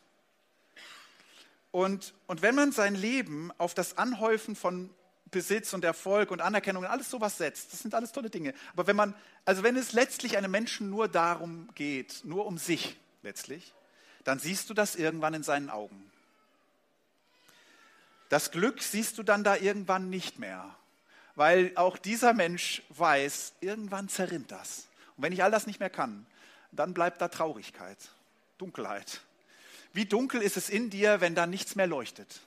Und, 1.72 2.14
und 2.28 2.42
wenn 2.42 2.56
man 2.56 2.72
sein 2.72 2.96
Leben 2.96 3.52
auf 3.58 3.74
das 3.74 3.98
Anhäufen 3.98 4.56
von 4.56 4.90
Besitz 5.32 5.74
und 5.74 5.86
Erfolg 5.86 6.30
und 6.32 6.42
Anerkennung 6.42 6.84
und 6.84 6.90
alles 6.90 7.10
sowas 7.10 7.38
setzt, 7.38 7.72
das 7.72 7.80
sind 7.80 7.96
alles 7.96 8.12
tolle 8.12 8.30
Dinge. 8.30 8.54
Aber 8.74 8.88
wenn 8.88 8.98
man, 8.98 9.16
also 9.46 9.64
wenn 9.64 9.78
es 9.78 9.94
letztlich 9.94 10.38
einem 10.38 10.52
Menschen 10.52 10.90
nur 10.90 11.08
darum 11.08 11.70
geht, 11.74 12.22
nur 12.26 12.46
um 12.46 12.58
sich 12.58 12.98
letztlich, 13.24 13.74
dann 14.26 14.40
siehst 14.40 14.70
du 14.70 14.74
das 14.74 14.96
irgendwann 14.96 15.34
in 15.34 15.44
seinen 15.44 15.70
Augen. 15.70 16.12
Das 18.28 18.52
Glück 18.52 18.82
siehst 18.82 19.18
du 19.18 19.24
dann 19.24 19.44
da 19.44 19.56
irgendwann 19.56 20.10
nicht 20.10 20.40
mehr, 20.40 20.76
weil 21.36 21.72
auch 21.76 21.98
dieser 21.98 22.34
Mensch 22.34 22.84
weiß, 22.90 23.54
irgendwann 23.62 24.10
zerrinnt 24.10 24.52
das. 24.52 24.88
Und 25.16 25.24
wenn 25.24 25.34
ich 25.34 25.44
all 25.44 25.52
das 25.52 25.68
nicht 25.68 25.80
mehr 25.80 25.90
kann, 25.90 26.26
dann 26.72 26.94
bleibt 26.94 27.22
da 27.22 27.30
Traurigkeit, 27.30 27.98
Dunkelheit. 28.58 29.22
Wie 29.94 30.06
dunkel 30.06 30.42
ist 30.42 30.58
es 30.58 30.70
in 30.70 30.90
dir, 30.90 31.22
wenn 31.22 31.36
da 31.36 31.46
nichts 31.46 31.76
mehr 31.76 31.88
leuchtet? 31.88 32.42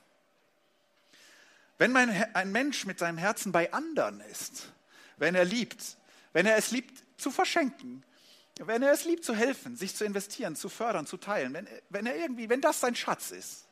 Wenn 1.78 1.92
mein, 1.92 2.10
ein 2.34 2.52
Mensch 2.52 2.86
mit 2.86 2.98
seinem 2.98 3.18
Herzen 3.18 3.52
bei 3.52 3.72
anderen 3.72 4.20
ist, 4.20 4.72
wenn 5.16 5.34
er 5.34 5.44
liebt, 5.44 5.96
wenn 6.32 6.46
er 6.46 6.56
es 6.56 6.70
liebt 6.70 7.02
zu 7.20 7.30
verschenken, 7.30 8.04
wenn 8.58 8.82
er 8.82 8.92
es 8.92 9.04
liebt 9.04 9.24
zu 9.24 9.34
helfen, 9.34 9.76
sich 9.76 9.96
zu 9.96 10.04
investieren, 10.04 10.54
zu 10.54 10.68
fördern, 10.68 11.06
zu 11.06 11.16
teilen, 11.16 11.52
wenn, 11.52 11.68
wenn 11.90 12.06
er 12.06 12.16
irgendwie, 12.16 12.48
wenn 12.48 12.60
das 12.60 12.80
sein 12.80 12.94
Schatz 12.94 13.32
ist, 13.32 13.66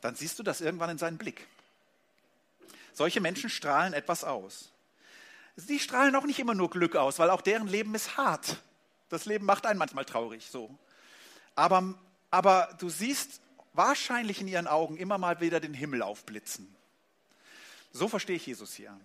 dann 0.00 0.16
siehst 0.16 0.38
du 0.38 0.42
das 0.42 0.60
irgendwann 0.60 0.90
in 0.90 0.98
seinem 0.98 1.18
Blick. 1.18 1.46
Solche 2.92 3.20
Menschen 3.20 3.48
strahlen 3.48 3.92
etwas 3.92 4.24
aus. 4.24 4.72
Sie 5.56 5.78
strahlen 5.78 6.16
auch 6.16 6.24
nicht 6.24 6.40
immer 6.40 6.54
nur 6.54 6.70
Glück 6.70 6.96
aus, 6.96 7.18
weil 7.18 7.30
auch 7.30 7.40
deren 7.42 7.68
Leben 7.68 7.94
ist 7.94 8.16
hart. 8.16 8.56
Das 9.08 9.26
Leben 9.26 9.44
macht 9.44 9.66
einen 9.66 9.78
manchmal 9.78 10.04
traurig, 10.04 10.48
so. 10.50 10.76
Aber 11.54 11.94
aber 12.32 12.74
du 12.80 12.88
siehst 12.88 13.40
wahrscheinlich 13.74 14.40
in 14.40 14.48
ihren 14.48 14.66
Augen 14.66 14.96
immer 14.96 15.18
mal 15.18 15.40
wieder 15.40 15.60
den 15.60 15.74
Himmel 15.74 16.02
aufblitzen. 16.02 16.74
So 17.92 18.08
verstehe 18.08 18.36
ich 18.36 18.46
Jesus 18.46 18.74
hier. 18.74 18.98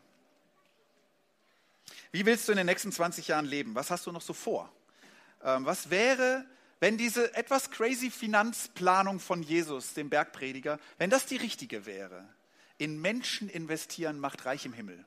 Wie 2.12 2.26
willst 2.26 2.48
du 2.48 2.54
in 2.54 2.58
den 2.58 2.66
nächsten 2.66 2.92
20 2.92 3.28
Jahren 3.28 3.46
leben? 3.46 3.76
Was 3.76 3.92
hast 3.92 4.08
du 4.08 4.12
noch 4.12 4.22
so 4.22 4.34
vor? 4.34 4.72
Ähm, 5.44 5.66
was 5.66 5.90
wäre, 5.90 6.46
wenn 6.80 6.98
diese 6.98 7.36
etwas 7.36 7.70
crazy 7.70 8.10
Finanzplanung 8.10 9.20
von 9.20 9.44
Jesus, 9.44 9.94
dem 9.94 10.10
Bergprediger, 10.10 10.80
wenn 10.98 11.10
das 11.10 11.26
die 11.26 11.36
richtige 11.36 11.86
wäre? 11.86 12.28
In 12.78 13.02
Menschen 13.02 13.50
investieren 13.50 14.20
macht 14.20 14.46
reich 14.46 14.66
im 14.66 14.74
Himmel. 14.74 15.04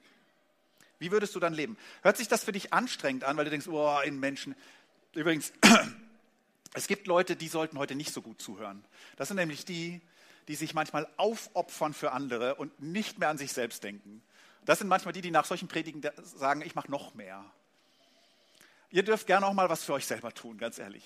Wie 0.99 1.11
würdest 1.11 1.35
du 1.35 1.41
dann 1.41 1.55
leben? 1.55 1.79
Hört 2.03 2.19
sich 2.19 2.29
das 2.29 2.45
für 2.45 2.53
dich 2.53 2.75
anstrengend 2.75 3.25
an, 3.25 3.39
weil 3.39 3.45
du 3.45 3.51
denkst, 3.51 3.69
oh, 3.69 3.99
in 4.05 4.21
Menschen. 4.21 4.55
Übrigens, 5.15 5.55
es 6.75 6.87
gibt 6.87 7.07
Leute, 7.07 7.37
die 7.37 7.49
sollten 7.49 7.79
heute 7.79 7.95
nicht 7.95 8.13
so 8.13 8.23
gut 8.23 8.41
zuhören. 8.41 8.85
Das 9.17 9.29
sind 9.29 9.37
nämlich 9.37 9.65
die, 9.65 10.01
die 10.49 10.55
sich 10.55 10.75
manchmal 10.75 11.09
aufopfern 11.17 11.95
für 11.95 12.13
andere 12.13 12.55
und 12.57 12.81
nicht 12.81 13.19
mehr 13.19 13.29
an 13.29 13.39
sich 13.39 13.53
selbst 13.53 13.83
denken. 13.83 14.23
Das 14.65 14.79
sind 14.79 14.89
manchmal 14.89 15.13
die, 15.13 15.21
die 15.21 15.31
nach 15.31 15.45
solchen 15.45 15.69
Predigen 15.69 16.03
sagen, 16.23 16.63
ich 16.63 16.75
mache 16.75 16.91
noch 16.91 17.15
mehr. 17.15 17.45
Ihr 18.91 19.03
dürft 19.03 19.27
gerne 19.27 19.47
auch 19.47 19.53
mal 19.53 19.69
was 19.69 19.85
für 19.85 19.95
euch 19.95 20.07
selber 20.07 20.33
tun, 20.33 20.59
ganz 20.59 20.79
ehrlich. 20.79 21.05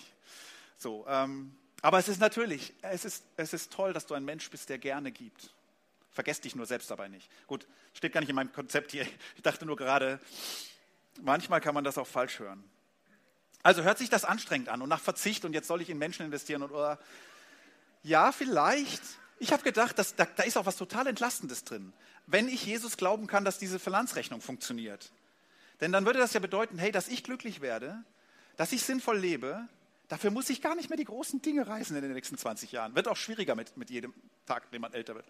So, 0.78 1.06
ähm, 1.08 1.56
aber 1.82 1.98
es 1.98 2.08
ist 2.08 2.20
natürlich, 2.20 2.74
es 2.82 3.04
ist, 3.04 3.24
es 3.36 3.52
ist 3.52 3.72
toll, 3.72 3.92
dass 3.92 4.06
du 4.06 4.14
ein 4.14 4.24
Mensch 4.24 4.50
bist, 4.50 4.68
der 4.68 4.78
gerne 4.78 5.12
gibt. 5.12 5.54
Vergesst 6.10 6.44
dich 6.44 6.54
nur 6.54 6.66
selbst 6.66 6.90
dabei 6.90 7.08
nicht. 7.08 7.28
Gut, 7.46 7.66
steht 7.92 8.12
gar 8.12 8.20
nicht 8.20 8.30
in 8.30 8.36
meinem 8.36 8.52
Konzept 8.52 8.92
hier. 8.92 9.06
Ich 9.36 9.42
dachte 9.42 9.66
nur 9.66 9.76
gerade, 9.76 10.20
manchmal 11.20 11.60
kann 11.60 11.74
man 11.74 11.84
das 11.84 11.98
auch 11.98 12.06
falsch 12.06 12.38
hören. 12.38 12.64
Also 13.64 13.82
hört 13.82 13.96
sich 13.96 14.10
das 14.10 14.26
anstrengend 14.26 14.68
an 14.68 14.82
und 14.82 14.90
nach 14.90 15.00
Verzicht 15.00 15.46
und 15.46 15.54
jetzt 15.54 15.66
soll 15.66 15.80
ich 15.80 15.88
in 15.88 15.96
Menschen 15.96 16.24
investieren 16.24 16.62
und 16.62 16.70
oder 16.70 16.98
ja, 18.02 18.30
vielleicht. 18.30 19.02
Ich 19.38 19.52
habe 19.52 19.62
gedacht, 19.62 19.98
dass, 19.98 20.14
da, 20.14 20.26
da 20.26 20.42
ist 20.42 20.58
auch 20.58 20.66
was 20.66 20.76
total 20.76 21.06
Entlastendes 21.06 21.64
drin. 21.64 21.94
Wenn 22.26 22.46
ich 22.46 22.66
Jesus 22.66 22.98
glauben 22.98 23.26
kann, 23.26 23.44
dass 23.44 23.58
diese 23.58 23.78
Finanzrechnung 23.78 24.42
funktioniert. 24.42 25.10
Denn 25.80 25.92
dann 25.92 26.04
würde 26.04 26.18
das 26.18 26.34
ja 26.34 26.40
bedeuten, 26.40 26.78
hey, 26.78 26.92
dass 26.92 27.08
ich 27.08 27.24
glücklich 27.24 27.62
werde, 27.62 28.04
dass 28.58 28.70
ich 28.72 28.82
sinnvoll 28.82 29.18
lebe, 29.18 29.66
dafür 30.08 30.30
muss 30.30 30.50
ich 30.50 30.60
gar 30.60 30.74
nicht 30.74 30.90
mehr 30.90 30.98
die 30.98 31.04
großen 31.04 31.40
Dinge 31.40 31.66
reisen 31.66 31.96
in 31.96 32.02
den 32.02 32.12
nächsten 32.12 32.36
20 32.36 32.70
Jahren. 32.70 32.94
Wird 32.94 33.08
auch 33.08 33.16
schwieriger 33.16 33.54
mit, 33.54 33.78
mit 33.78 33.88
jedem 33.88 34.12
Tag, 34.44 34.70
den 34.72 34.82
man 34.82 34.92
älter 34.92 35.14
wird. 35.14 35.24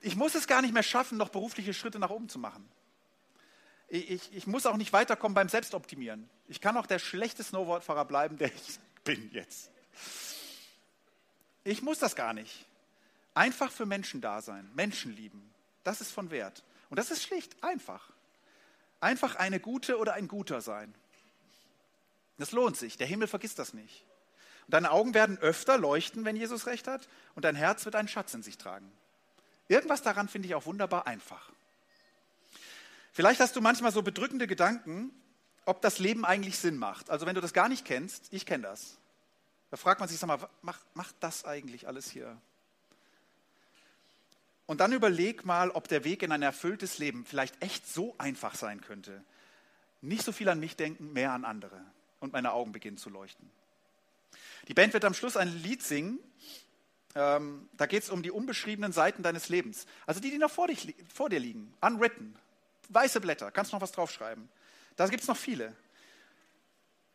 ich 0.00 0.16
muss 0.16 0.34
es 0.34 0.48
gar 0.48 0.60
nicht 0.60 0.74
mehr 0.74 0.82
schaffen, 0.82 1.16
noch 1.16 1.28
berufliche 1.28 1.72
Schritte 1.72 2.00
nach 2.00 2.10
oben 2.10 2.28
zu 2.28 2.40
machen. 2.40 2.68
Ich, 3.88 4.34
ich, 4.34 4.46
muss 4.46 4.66
auch 4.66 4.76
nicht 4.76 4.92
weiterkommen 4.92 5.34
beim 5.34 5.48
Selbstoptimieren. 5.48 6.28
Ich 6.46 6.60
kann 6.60 6.76
auch 6.76 6.86
der 6.86 6.98
schlechte 6.98 7.42
Snowboardfahrer 7.42 8.04
bleiben, 8.04 8.36
der 8.36 8.48
ich 8.48 8.78
bin 9.04 9.30
jetzt. 9.32 9.70
Ich 11.64 11.80
muss 11.80 11.98
das 11.98 12.14
gar 12.14 12.34
nicht. 12.34 12.66
Einfach 13.34 13.72
für 13.72 13.86
Menschen 13.86 14.20
da 14.20 14.42
sein, 14.42 14.70
Menschen 14.74 15.14
lieben. 15.16 15.54
Das 15.84 16.00
ist 16.00 16.12
von 16.12 16.30
Wert. 16.30 16.64
Und 16.90 16.98
das 16.98 17.10
ist 17.10 17.22
schlicht, 17.22 17.62
einfach. 17.62 18.10
Einfach 19.00 19.36
eine 19.36 19.60
gute 19.60 19.98
oder 19.98 20.14
ein 20.14 20.28
guter 20.28 20.60
sein. 20.60 20.94
Das 22.36 22.52
lohnt 22.52 22.76
sich. 22.76 22.98
Der 22.98 23.06
Himmel 23.06 23.28
vergisst 23.28 23.58
das 23.58 23.72
nicht. 23.72 24.04
Und 24.66 24.74
deine 24.74 24.90
Augen 24.90 25.14
werden 25.14 25.38
öfter 25.38 25.78
leuchten, 25.78 26.24
wenn 26.24 26.36
Jesus 26.36 26.66
recht 26.66 26.88
hat, 26.88 27.08
und 27.34 27.44
dein 27.44 27.56
Herz 27.56 27.84
wird 27.84 27.94
einen 27.94 28.08
Schatz 28.08 28.34
in 28.34 28.42
sich 28.42 28.58
tragen. 28.58 28.90
Irgendwas 29.68 30.02
daran 30.02 30.28
finde 30.28 30.48
ich 30.48 30.54
auch 30.54 30.66
wunderbar 30.66 31.06
einfach. 31.06 31.50
Vielleicht 33.18 33.40
hast 33.40 33.56
du 33.56 33.60
manchmal 33.60 33.90
so 33.90 34.02
bedrückende 34.02 34.46
Gedanken, 34.46 35.10
ob 35.64 35.82
das 35.82 35.98
Leben 35.98 36.24
eigentlich 36.24 36.56
Sinn 36.56 36.76
macht. 36.76 37.10
Also 37.10 37.26
wenn 37.26 37.34
du 37.34 37.40
das 37.40 37.52
gar 37.52 37.68
nicht 37.68 37.84
kennst, 37.84 38.32
ich 38.32 38.46
kenne 38.46 38.62
das. 38.62 38.96
Da 39.72 39.76
fragt 39.76 39.98
man 39.98 40.08
sich, 40.08 40.20
sag 40.20 40.28
mal, 40.28 40.38
macht, 40.62 40.86
macht 40.94 41.16
das 41.18 41.44
eigentlich 41.44 41.88
alles 41.88 42.08
hier? 42.08 42.40
Und 44.66 44.78
dann 44.78 44.92
überleg 44.92 45.44
mal, 45.44 45.72
ob 45.72 45.88
der 45.88 46.04
Weg 46.04 46.22
in 46.22 46.30
ein 46.30 46.42
erfülltes 46.42 46.98
Leben 46.98 47.24
vielleicht 47.24 47.60
echt 47.60 47.92
so 47.92 48.14
einfach 48.18 48.54
sein 48.54 48.82
könnte. 48.82 49.20
Nicht 50.00 50.22
so 50.22 50.30
viel 50.30 50.48
an 50.48 50.60
mich 50.60 50.76
denken, 50.76 51.12
mehr 51.12 51.32
an 51.32 51.44
andere. 51.44 51.84
Und 52.20 52.32
meine 52.32 52.52
Augen 52.52 52.70
beginnen 52.70 52.98
zu 52.98 53.10
leuchten. 53.10 53.50
Die 54.68 54.74
Band 54.74 54.92
wird 54.92 55.04
am 55.04 55.14
Schluss 55.14 55.36
ein 55.36 55.48
Lied 55.48 55.82
singen. 55.82 56.20
Ähm, 57.16 57.68
da 57.72 57.86
geht 57.86 58.04
es 58.04 58.10
um 58.10 58.22
die 58.22 58.30
unbeschriebenen 58.30 58.92
Seiten 58.92 59.24
deines 59.24 59.48
Lebens. 59.48 59.86
Also 60.06 60.20
die, 60.20 60.30
die 60.30 60.38
noch 60.38 60.52
vor, 60.52 60.68
dich, 60.68 60.94
vor 61.12 61.28
dir 61.28 61.40
liegen. 61.40 61.74
Unwritten. 61.80 62.36
Weiße 62.88 63.20
Blätter. 63.20 63.50
Kannst 63.50 63.72
noch 63.72 63.80
was 63.80 63.92
draufschreiben. 63.92 64.48
Da 64.96 65.06
gibt 65.06 65.22
es 65.22 65.28
noch 65.28 65.36
viele. 65.36 65.74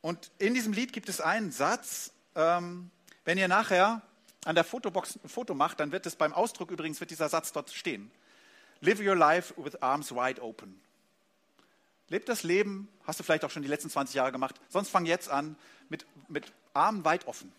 Und 0.01 0.31
in 0.37 0.53
diesem 0.53 0.73
Lied 0.73 0.93
gibt 0.93 1.09
es 1.09 1.21
einen 1.21 1.51
Satz. 1.51 2.11
Ähm, 2.35 2.91
wenn 3.25 3.37
ihr 3.37 3.47
nachher 3.47 4.01
an 4.45 4.55
der 4.55 4.63
Fotobox 4.63 5.19
ein 5.23 5.29
Foto 5.29 5.53
macht, 5.53 5.79
dann 5.79 5.91
wird 5.91 6.05
es 6.05 6.15
beim 6.15 6.33
Ausdruck 6.33 6.71
übrigens 6.71 6.99
wird 6.99 7.11
dieser 7.11 7.29
Satz 7.29 7.51
dort 7.51 7.71
stehen. 7.71 8.11
Live 8.81 8.99
your 8.99 9.15
life 9.15 9.53
with 9.57 9.81
arms 9.81 10.11
wide 10.11 10.41
open. 10.41 10.81
Leb 12.09 12.25
das 12.25 12.43
Leben, 12.43 12.89
hast 13.07 13.19
du 13.19 13.23
vielleicht 13.23 13.45
auch 13.45 13.49
schon 13.49 13.61
die 13.61 13.69
letzten 13.69 13.89
20 13.89 14.13
Jahre 14.13 14.31
gemacht, 14.31 14.59
sonst 14.69 14.89
fang 14.89 15.05
jetzt 15.05 15.29
an 15.29 15.55
mit, 15.89 16.05
mit 16.27 16.51
Armen 16.73 17.05
weit 17.05 17.25
offen. 17.27 17.51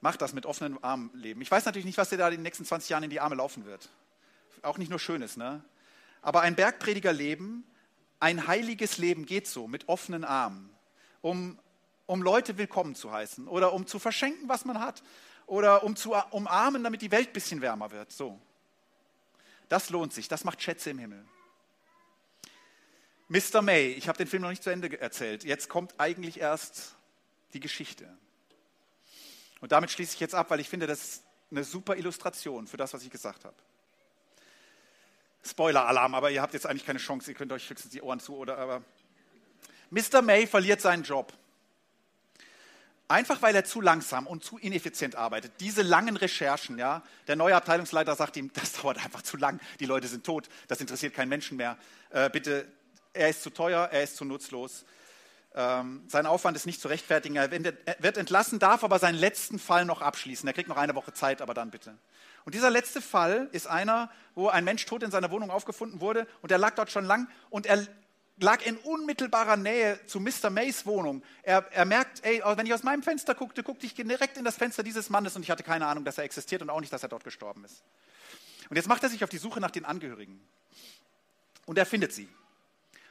Mach 0.00 0.16
das 0.16 0.32
mit 0.32 0.46
offenen 0.46 0.82
Armen 0.82 1.10
leben. 1.14 1.40
Ich 1.42 1.50
weiß 1.50 1.64
natürlich 1.64 1.86
nicht, 1.86 1.98
was 1.98 2.08
dir 2.08 2.18
da 2.18 2.28
in 2.28 2.34
den 2.34 2.42
nächsten 2.42 2.64
20 2.64 2.88
Jahren 2.88 3.02
in 3.02 3.10
die 3.10 3.20
Arme 3.20 3.34
laufen 3.34 3.64
wird. 3.66 3.88
Auch 4.62 4.78
nicht 4.78 4.90
nur 4.90 4.98
Schönes, 4.98 5.36
ne? 5.36 5.62
Aber 6.22 6.40
ein 6.40 6.54
Bergprediger 6.54 7.12
Leben, 7.12 7.64
ein 8.20 8.46
heiliges 8.46 8.98
Leben 8.98 9.26
geht 9.26 9.48
so, 9.48 9.66
mit 9.66 9.88
offenen 9.88 10.24
Armen, 10.24 10.70
um, 11.20 11.58
um 12.06 12.22
Leute 12.22 12.56
willkommen 12.56 12.94
zu 12.94 13.10
heißen 13.10 13.48
oder 13.48 13.72
um 13.72 13.86
zu 13.86 13.98
verschenken, 13.98 14.48
was 14.48 14.64
man 14.64 14.78
hat 14.78 15.02
oder 15.46 15.82
um 15.82 15.96
zu 15.96 16.14
umarmen, 16.30 16.84
damit 16.84 17.02
die 17.02 17.10
Welt 17.10 17.30
ein 17.30 17.32
bisschen 17.32 17.60
wärmer 17.60 17.90
wird. 17.90 18.12
So. 18.12 18.40
Das 19.68 19.90
lohnt 19.90 20.12
sich, 20.12 20.28
das 20.28 20.44
macht 20.44 20.62
Schätze 20.62 20.90
im 20.90 20.98
Himmel. 20.98 21.24
Mr. 23.28 23.62
May, 23.62 23.88
ich 23.88 24.08
habe 24.08 24.18
den 24.18 24.28
Film 24.28 24.42
noch 24.42 24.50
nicht 24.50 24.62
zu 24.62 24.70
Ende 24.70 25.00
erzählt. 25.00 25.42
Jetzt 25.42 25.68
kommt 25.68 25.98
eigentlich 25.98 26.38
erst 26.38 26.94
die 27.54 27.60
Geschichte. 27.60 28.06
Und 29.60 29.72
damit 29.72 29.90
schließe 29.90 30.14
ich 30.14 30.20
jetzt 30.20 30.34
ab, 30.34 30.50
weil 30.50 30.60
ich 30.60 30.68
finde, 30.68 30.86
das 30.86 31.02
ist 31.02 31.24
eine 31.50 31.64
super 31.64 31.96
Illustration 31.96 32.66
für 32.66 32.76
das, 32.76 32.92
was 32.94 33.02
ich 33.02 33.10
gesagt 33.10 33.44
habe. 33.44 33.56
Spoiler-Alarm, 35.44 36.14
aber 36.14 36.30
ihr 36.30 36.42
habt 36.42 36.54
jetzt 36.54 36.66
eigentlich 36.66 36.86
keine 36.86 36.98
Chance, 36.98 37.30
ihr 37.30 37.36
könnt 37.36 37.52
euch 37.52 37.68
höchstens 37.68 37.90
die 37.92 38.02
Ohren 38.02 38.20
zu 38.20 38.36
oder 38.36 38.58
aber. 38.58 38.82
Mr. 39.90 40.22
May 40.22 40.46
verliert 40.46 40.80
seinen 40.80 41.02
Job. 41.02 41.32
Einfach 43.08 43.42
weil 43.42 43.54
er 43.54 43.64
zu 43.64 43.80
langsam 43.80 44.26
und 44.26 44.42
zu 44.42 44.56
ineffizient 44.56 45.16
arbeitet. 45.16 45.52
Diese 45.60 45.82
langen 45.82 46.16
Recherchen, 46.16 46.78
ja. 46.78 47.02
Der 47.26 47.36
neue 47.36 47.54
Abteilungsleiter 47.54 48.14
sagt 48.14 48.36
ihm, 48.36 48.50
das 48.54 48.72
dauert 48.72 49.04
einfach 49.04 49.22
zu 49.22 49.36
lang, 49.36 49.60
die 49.80 49.86
Leute 49.86 50.08
sind 50.08 50.24
tot, 50.24 50.48
das 50.68 50.80
interessiert 50.80 51.14
keinen 51.14 51.28
Menschen 51.28 51.56
mehr. 51.56 51.76
Äh, 52.10 52.30
bitte 52.30 52.66
er 53.12 53.28
ist 53.28 53.42
zu 53.42 53.50
teuer, 53.50 53.88
er 53.92 54.02
ist 54.02 54.16
zu 54.16 54.24
nutzlos. 54.24 54.84
Ähm, 55.54 56.04
sein 56.08 56.24
Aufwand 56.24 56.56
ist 56.56 56.64
nicht 56.64 56.80
zu 56.80 56.88
rechtfertigen. 56.88 57.36
Er 57.36 57.50
wird 57.50 58.16
entlassen, 58.16 58.58
darf 58.58 58.84
aber 58.84 58.98
seinen 58.98 59.18
letzten 59.18 59.58
Fall 59.58 59.84
noch 59.84 60.00
abschließen. 60.00 60.48
Er 60.48 60.54
kriegt 60.54 60.68
noch 60.68 60.78
eine 60.78 60.94
Woche 60.94 61.12
Zeit, 61.12 61.42
aber 61.42 61.52
dann 61.52 61.70
bitte. 61.70 61.98
Und 62.44 62.54
dieser 62.54 62.70
letzte 62.70 63.00
Fall 63.00 63.48
ist 63.52 63.66
einer, 63.66 64.10
wo 64.34 64.48
ein 64.48 64.64
Mensch 64.64 64.84
tot 64.86 65.02
in 65.02 65.10
seiner 65.10 65.30
Wohnung 65.30 65.50
aufgefunden 65.50 66.00
wurde 66.00 66.26
und 66.40 66.50
er 66.50 66.58
lag 66.58 66.74
dort 66.74 66.90
schon 66.90 67.04
lang 67.04 67.28
und 67.50 67.66
er 67.66 67.86
lag 68.38 68.64
in 68.64 68.76
unmittelbarer 68.78 69.56
Nähe 69.56 70.00
zu 70.06 70.20
Mr. 70.20 70.50
Mays 70.50 70.86
Wohnung. 70.86 71.22
Er, 71.42 71.64
er 71.72 71.84
merkt, 71.84 72.24
ey, 72.24 72.42
wenn 72.56 72.66
ich 72.66 72.74
aus 72.74 72.82
meinem 72.82 73.02
Fenster 73.02 73.34
guckte, 73.34 73.62
guckte 73.62 73.86
ich 73.86 73.94
direkt 73.94 74.36
in 74.36 74.44
das 74.44 74.56
Fenster 74.56 74.82
dieses 74.82 75.10
Mannes 75.10 75.36
und 75.36 75.42
ich 75.42 75.50
hatte 75.50 75.62
keine 75.62 75.86
Ahnung, 75.86 76.04
dass 76.04 76.18
er 76.18 76.24
existiert 76.24 76.62
und 76.62 76.70
auch 76.70 76.80
nicht, 76.80 76.92
dass 76.92 77.02
er 77.02 77.08
dort 77.08 77.24
gestorben 77.24 77.64
ist. 77.64 77.82
Und 78.68 78.76
jetzt 78.76 78.88
macht 78.88 79.02
er 79.02 79.08
sich 79.08 79.22
auf 79.22 79.30
die 79.30 79.38
Suche 79.38 79.60
nach 79.60 79.70
den 79.70 79.84
Angehörigen. 79.84 80.40
Und 81.66 81.78
er 81.78 81.86
findet 81.86 82.12
sie. 82.12 82.28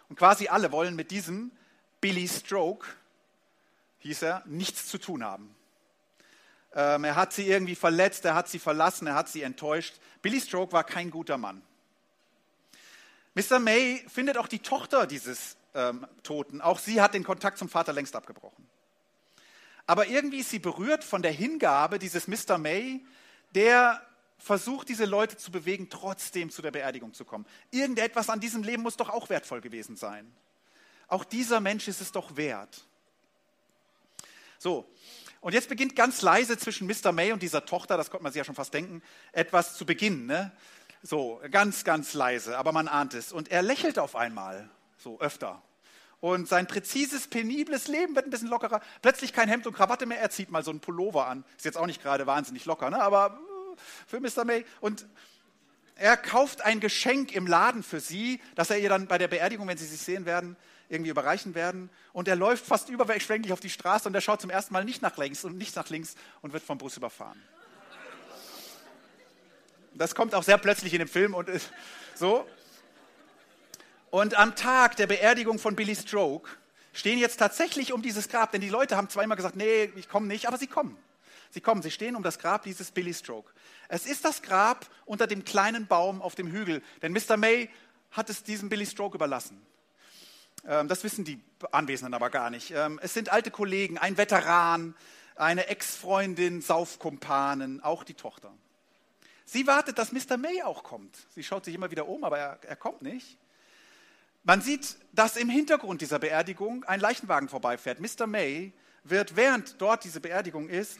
Und 0.10 0.18
quasi 0.18 0.48
alle 0.48 0.72
wollen 0.72 0.96
mit 0.96 1.12
diesem 1.12 1.52
Billy 2.02 2.28
Stroke, 2.28 2.88
hieß 4.00 4.24
er, 4.24 4.44
nichts 4.46 4.88
zu 4.88 4.98
tun 4.98 5.24
haben. 5.24 5.56
Ähm, 6.74 7.04
er 7.04 7.16
hat 7.16 7.34
sie 7.34 7.48
irgendwie 7.48 7.76
verletzt, 7.76 8.26
er 8.26 8.36
hat 8.36 8.48
sie 8.48 8.60
verlassen, 8.60 9.08
er 9.08 9.16
hat 9.16 9.30
sie 9.30 9.42
enttäuscht. 9.42 9.96
Billy 10.22 10.40
Stroke 10.40 10.72
war 10.72 10.84
kein 10.84 11.12
guter 11.12 11.38
Mann. 11.38 11.62
Mr. 13.34 13.60
May 13.60 14.04
findet 14.08 14.38
auch 14.38 14.48
die 14.48 14.60
Tochter 14.60 15.08
dieses 15.08 15.58
ähm, 15.74 16.06
Toten. 16.24 16.62
Auch 16.62 16.80
sie 16.80 17.02
hat 17.02 17.14
den 17.14 17.24
Kontakt 17.24 17.58
zum 17.58 17.70
Vater 17.70 17.94
längst 17.94 18.16
abgebrochen. 18.16 18.68
Aber 19.88 20.08
irgendwie 20.08 20.40
ist 20.40 20.50
sie 20.50 20.60
berührt 20.60 21.04
von 21.04 21.22
der 21.22 21.32
Hingabe 21.32 22.00
dieses 22.00 22.28
Mr. 22.28 22.58
May, 22.58 23.04
der 23.56 24.02
versucht, 24.38 24.90
diese 24.90 25.06
Leute 25.06 25.38
zu 25.38 25.52
bewegen, 25.52 25.90
trotzdem 25.90 26.50
zu 26.50 26.62
der 26.62 26.72
Beerdigung 26.72 27.14
zu 27.14 27.26
kommen. 27.26 27.46
Irgendetwas 27.70 28.30
an 28.30 28.40
diesem 28.40 28.64
Leben 28.64 28.84
muss 28.84 28.98
doch 28.98 29.10
auch 29.10 29.30
wertvoll 29.30 29.62
gewesen 29.62 29.96
sein. 29.96 30.32
Auch 31.08 31.24
dieser 31.24 31.60
Mensch 31.60 31.88
ist 31.88 32.02
es 32.02 32.12
doch 32.12 32.36
wert. 32.38 32.86
So, 34.58 34.88
und 35.42 35.54
jetzt 35.54 35.70
beginnt 35.70 35.96
ganz 35.96 36.22
leise 36.22 36.58
zwischen 36.58 36.88
Mr. 36.88 37.12
May 37.12 37.34
und 37.34 37.42
dieser 37.42 37.66
Tochter, 37.66 37.98
das 37.98 38.12
konnte 38.12 38.24
man 38.24 38.32
sich 38.32 38.38
ja 38.40 38.44
schon 38.44 38.56
fast 38.56 38.74
denken, 38.74 39.02
etwas 39.32 39.76
zu 39.76 39.88
beginnen. 39.88 40.28
Ne? 40.28 40.52
So, 41.02 41.42
ganz, 41.50 41.84
ganz 41.84 42.14
leise, 42.14 42.60
aber 42.60 42.72
man 42.72 42.88
ahnt 42.88 43.16
es. 43.16 43.34
Und 43.34 43.50
er 43.50 43.64
lächelt 43.64 43.98
auf 43.98 44.16
einmal, 44.16 44.70
so 44.98 45.20
öfter. 45.20 45.64
Und 46.20 46.48
sein 46.48 46.68
präzises, 46.68 47.28
penibles 47.28 47.88
Leben 47.88 48.16
wird 48.16 48.28
ein 48.28 48.30
bisschen 48.30 48.50
lockerer. 48.50 48.82
Plötzlich 49.02 49.34
kein 49.34 49.50
Hemd 49.50 49.66
und 49.66 49.76
Krawatte 49.76 50.06
mehr, 50.06 50.20
er 50.20 50.30
zieht 50.30 50.52
mal 50.52 50.64
so 50.64 50.70
einen 50.70 50.80
Pullover 50.80 51.26
an. 51.26 51.44
Ist 51.58 51.66
jetzt 51.66 51.78
auch 51.78 51.88
nicht 51.88 52.04
gerade 52.04 52.28
wahnsinnig 52.28 52.66
locker, 52.66 52.92
ne? 52.92 53.02
aber 53.02 53.40
für 54.06 54.20
Mr. 54.20 54.46
May. 54.46 54.64
Und 54.80 55.08
er 55.96 56.18
kauft 56.18 56.62
ein 56.62 56.80
Geschenk 56.80 57.34
im 57.34 57.48
Laden 57.48 57.82
für 57.82 58.00
sie, 58.00 58.40
das 58.54 58.70
er 58.70 58.78
ihr 58.78 58.90
dann 58.90 59.08
bei 59.08 59.18
der 59.18 59.28
Beerdigung, 59.28 59.68
wenn 59.68 59.80
sie 59.80 59.88
sich 59.88 60.02
sehen 60.02 60.26
werden, 60.26 60.56
irgendwie 60.92 61.10
überreichen 61.10 61.56
werden. 61.56 61.90
Und 62.14 62.28
er 62.28 62.36
läuft 62.36 62.66
fast 62.66 62.90
überschwänglich 62.90 63.54
auf 63.54 63.60
die 63.60 63.70
Straße 63.70 64.08
und 64.08 64.14
er 64.14 64.22
schaut 64.22 64.42
zum 64.42 64.50
ersten 64.50 64.74
Mal 64.74 64.84
nicht 64.84 65.02
nach 65.02 65.18
links 65.18 65.44
und 65.46 65.58
nicht 65.58 65.76
nach 65.76 65.90
links 65.90 66.16
und 66.42 66.54
wird 66.54 66.64
vom 66.64 66.78
Bus 66.78 66.98
überfahren. 66.98 67.42
Das 69.94 70.16
kommt 70.16 70.36
auch 70.36 70.44
sehr 70.44 70.58
plötzlich 70.58 70.94
in 70.94 71.00
dem 71.00 71.08
Film 71.08 71.34
und 71.34 71.50
so. 72.16 72.46
Und 74.10 74.36
am 74.36 74.56
Tag 74.56 74.98
der 74.98 75.08
Beerdigung 75.08 75.60
von 75.60 75.76
Billy 75.76 75.96
Stroke 75.96 76.50
stehen 76.94 77.18
jetzt 77.18 77.38
tatsächlich 77.38 77.94
um 77.94 78.02
dieses 78.02 78.28
Grab, 78.28 78.52
denn 78.52 78.62
die 78.62 78.70
Leute 78.70 78.98
haben 78.98 79.10
zweimal 79.10 79.38
gesagt, 79.38 79.56
nee, 79.56 79.92
ich 79.96 80.10
komme 80.10 80.28
nicht, 80.28 80.48
aber 80.48 80.58
sie 80.58 80.68
kommen. 80.68 80.98
Sie 81.52 81.62
kommen, 81.62 81.82
sie 81.82 81.92
stehen 81.92 82.16
um 82.16 82.24
das 82.24 82.40
Grab 82.40 82.64
dieses 82.64 82.92
Billy 82.92 83.14
Stroke. 83.14 83.52
Es 83.88 84.06
ist 84.06 84.24
das 84.26 84.42
Grab 84.42 84.86
unter 85.06 85.28
dem 85.28 85.46
kleinen 85.46 85.88
Baum 85.88 86.22
auf 86.22 86.36
dem 86.36 86.48
Hügel, 86.48 86.82
denn 87.02 87.14
Mr. 87.14 87.38
May 87.38 87.70
hat 88.12 88.30
es 88.30 88.44
diesem 88.44 88.70
Billy 88.70 88.86
Stroke 88.86 89.16
überlassen. 89.16 89.62
Ähm, 90.68 90.88
das 90.88 91.04
wissen 91.04 91.26
die 91.26 91.40
Anwesenden 91.72 92.14
aber 92.14 92.30
gar 92.30 92.50
nicht. 92.50 92.72
Ähm, 92.72 93.00
es 93.02 93.14
sind 93.14 93.30
alte 93.30 93.52
Kollegen, 93.52 93.98
ein 93.98 94.18
Veteran, 94.18 94.96
eine 95.36 95.68
Ex-Freundin, 95.68 96.62
Saufkumpanen, 96.62 97.84
auch 97.84 98.04
die 98.04 98.14
Tochter. 98.14 98.52
Sie 99.46 99.68
wartet, 99.68 99.98
dass 99.98 100.12
Mr. 100.12 100.38
May 100.38 100.62
auch 100.64 100.84
kommt. 100.84 101.18
Sie 101.36 101.44
schaut 101.44 101.66
sich 101.66 101.76
immer 101.76 101.92
wieder 101.92 102.08
um, 102.08 102.24
aber 102.24 102.38
er, 102.38 102.60
er 102.68 102.76
kommt 102.76 103.02
nicht. 103.02 103.38
Man 104.44 104.62
sieht, 104.62 104.98
dass 105.12 105.36
im 105.36 105.50
Hintergrund 105.50 106.02
dieser 106.02 106.20
Beerdigung 106.20 106.84
ein 106.86 107.00
Leichenwagen 107.00 107.50
vorbeifährt. 107.50 108.00
Mr. 108.00 108.28
May 108.28 108.72
wird, 109.04 109.36
während 109.36 109.82
dort 109.82 110.04
diese 110.04 110.20
Beerdigung 110.20 110.70
ist, 110.70 111.00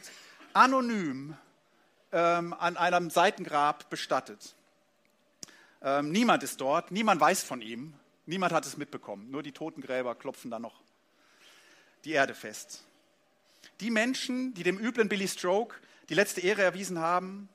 anonym 0.54 1.36
ähm, 2.12 2.54
an 2.54 2.78
einem 2.78 3.10
Seitengrab 3.10 3.90
bestattet. 3.90 4.56
Ähm, 5.82 6.12
niemand 6.12 6.44
ist 6.44 6.62
dort, 6.62 6.92
niemand 6.92 7.22
weiß 7.22 7.44
von 7.44 7.62
ihm, 7.62 7.94
niemand 8.26 8.54
hat 8.54 8.66
es 8.66 8.78
mitbekommen. 8.78 9.30
Nur 9.32 9.44
die 9.44 9.52
Totengräber 9.52 10.16
klopfen 10.16 10.52
da 10.52 10.60
noch 10.60 10.82
die 12.06 12.12
Erde 12.12 12.34
fest. 12.34 12.84
Die 13.80 13.92
Menschen, 13.92 14.54
die 14.54 14.64
dem 14.64 14.80
üblen 14.80 15.10
Billy 15.10 15.28
Stroke 15.28 15.76
die 16.10 16.14
letzte 16.14 16.42
Ehre 16.42 16.64
erwiesen 16.64 17.00
haben, 17.00 17.50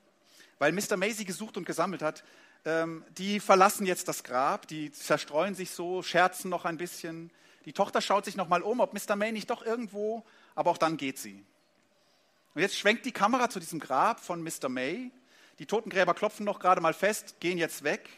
weil 0.59 0.71
Mr. 0.71 0.97
Macy 0.97 1.25
gesucht 1.25 1.57
und 1.57 1.65
gesammelt 1.65 2.01
hat, 2.01 2.23
ähm, 2.65 3.03
die 3.17 3.39
verlassen 3.39 3.85
jetzt 3.85 4.07
das 4.07 4.23
Grab, 4.23 4.67
die 4.67 4.91
zerstreuen 4.91 5.55
sich 5.55 5.71
so, 5.71 6.01
scherzen 6.01 6.49
noch 6.49 6.65
ein 6.65 6.77
bisschen. 6.77 7.31
Die 7.65 7.73
Tochter 7.73 8.01
schaut 8.01 8.25
sich 8.25 8.35
noch 8.35 8.47
mal 8.47 8.61
um, 8.61 8.79
ob 8.79 8.93
Mr. 8.93 9.15
May 9.15 9.31
nicht 9.31 9.49
doch 9.49 9.65
irgendwo, 9.65 10.25
aber 10.55 10.71
auch 10.71 10.77
dann 10.77 10.97
geht 10.97 11.17
sie. 11.17 11.43
Und 12.55 12.61
jetzt 12.61 12.77
schwenkt 12.77 13.05
die 13.05 13.11
Kamera 13.11 13.49
zu 13.49 13.59
diesem 13.59 13.79
Grab 13.79 14.19
von 14.19 14.41
Mr. 14.41 14.69
May. 14.69 15.11
Die 15.59 15.65
Totengräber 15.65 16.13
klopfen 16.13 16.45
noch 16.45 16.59
gerade 16.59 16.81
mal 16.81 16.93
fest, 16.93 17.39
gehen 17.39 17.57
jetzt 17.57 17.83
weg. 17.83 18.09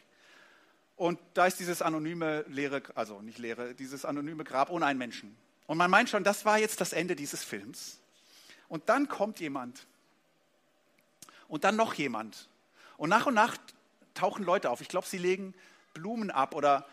Und 1.00 1.18
da 1.34 1.46
ist 1.46 1.58
dieses 1.62 1.82
anonyme 1.82 2.44
leere, 2.50 2.84
also 2.94 3.22
nicht 3.22 3.38
leere, 3.38 3.74
dieses 3.74 4.04
anonyme 4.04 4.44
Grab 4.44 4.70
ohne 4.70 4.86
einen 4.86 5.00
Menschen. 5.00 5.34
Und 5.66 5.78
man 5.78 5.90
meint 5.90 6.10
schon, 6.10 6.26
das 6.26 6.44
war 6.44 6.60
jetzt 6.60 6.82
das 6.82 6.92
Ende 6.92 7.16
dieses 7.16 7.42
Films. 7.42 8.02
Und 8.68 8.90
dann 8.90 9.08
kommt 9.08 9.40
jemand. 9.40 9.88
Und 11.48 11.64
dann 11.64 11.78
noch 11.78 11.94
jemand. 11.94 12.50
Und 12.98 13.08
nach 13.08 13.28
und 13.28 13.34
nach 13.34 13.56
tauchen 14.14 14.44
Leute 14.44 14.70
auf. 14.70 14.82
Ich 14.82 14.90
glaube, 14.90 15.08
sie 15.08 15.18
legen 15.18 15.54
Blumen 15.94 16.32
ab 16.32 16.54
oder 16.54 16.86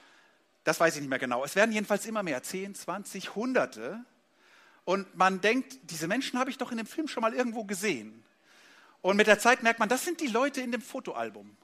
das 0.62 0.78
weiß 0.78 0.94
ich 0.94 1.00
nicht 1.00 1.10
mehr 1.10 1.18
genau. 1.18 1.44
Es 1.44 1.56
werden 1.56 1.72
jedenfalls 1.72 2.06
immer 2.06 2.22
mehr, 2.22 2.44
10, 2.44 2.76
20, 2.76 3.34
Hunderte. 3.34 4.04
Und 4.84 5.16
man 5.16 5.40
denkt, 5.40 5.78
diese 5.90 6.06
Menschen 6.06 6.38
habe 6.38 6.50
ich 6.50 6.58
doch 6.58 6.70
in 6.70 6.76
dem 6.76 6.86
Film 6.86 7.08
schon 7.08 7.22
mal 7.22 7.34
irgendwo 7.34 7.64
gesehen. 7.64 8.22
Und 9.02 9.16
mit 9.16 9.26
der 9.26 9.40
Zeit 9.40 9.64
merkt 9.64 9.80
man, 9.80 9.88
das 9.88 10.04
sind 10.04 10.20
die 10.20 10.28
Leute 10.28 10.60
in 10.60 10.70
dem 10.70 10.80
Fotoalbum. 10.80 11.56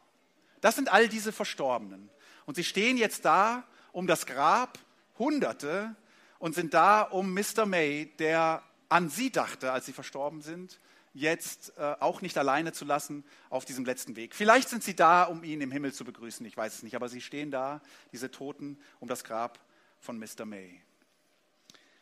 Das 0.60 0.74
sind 0.74 0.92
all 0.92 1.08
diese 1.08 1.30
Verstorbenen. 1.30 2.10
Und 2.46 2.54
sie 2.54 2.64
stehen 2.64 2.96
jetzt 2.96 3.24
da 3.24 3.64
um 3.92 4.06
das 4.06 4.26
Grab, 4.26 4.78
Hunderte, 5.18 5.94
und 6.38 6.54
sind 6.54 6.74
da 6.74 7.02
um 7.02 7.34
Mr. 7.34 7.66
May, 7.66 8.06
der 8.18 8.62
an 8.88 9.08
sie 9.08 9.30
dachte, 9.30 9.72
als 9.72 9.86
sie 9.86 9.92
verstorben 9.92 10.42
sind, 10.42 10.80
jetzt 11.14 11.72
äh, 11.78 11.94
auch 12.00 12.20
nicht 12.20 12.36
alleine 12.38 12.72
zu 12.72 12.84
lassen 12.84 13.24
auf 13.50 13.64
diesem 13.64 13.84
letzten 13.84 14.16
Weg. 14.16 14.34
Vielleicht 14.34 14.68
sind 14.68 14.82
sie 14.82 14.96
da, 14.96 15.24
um 15.24 15.44
ihn 15.44 15.60
im 15.60 15.70
Himmel 15.70 15.92
zu 15.92 16.04
begrüßen, 16.04 16.44
ich 16.46 16.56
weiß 16.56 16.76
es 16.76 16.82
nicht, 16.82 16.96
aber 16.96 17.08
sie 17.08 17.20
stehen 17.20 17.50
da, 17.50 17.80
diese 18.12 18.30
Toten, 18.30 18.78
um 18.98 19.08
das 19.08 19.24
Grab 19.24 19.58
von 20.00 20.18
Mr. 20.18 20.44
May. 20.44 20.80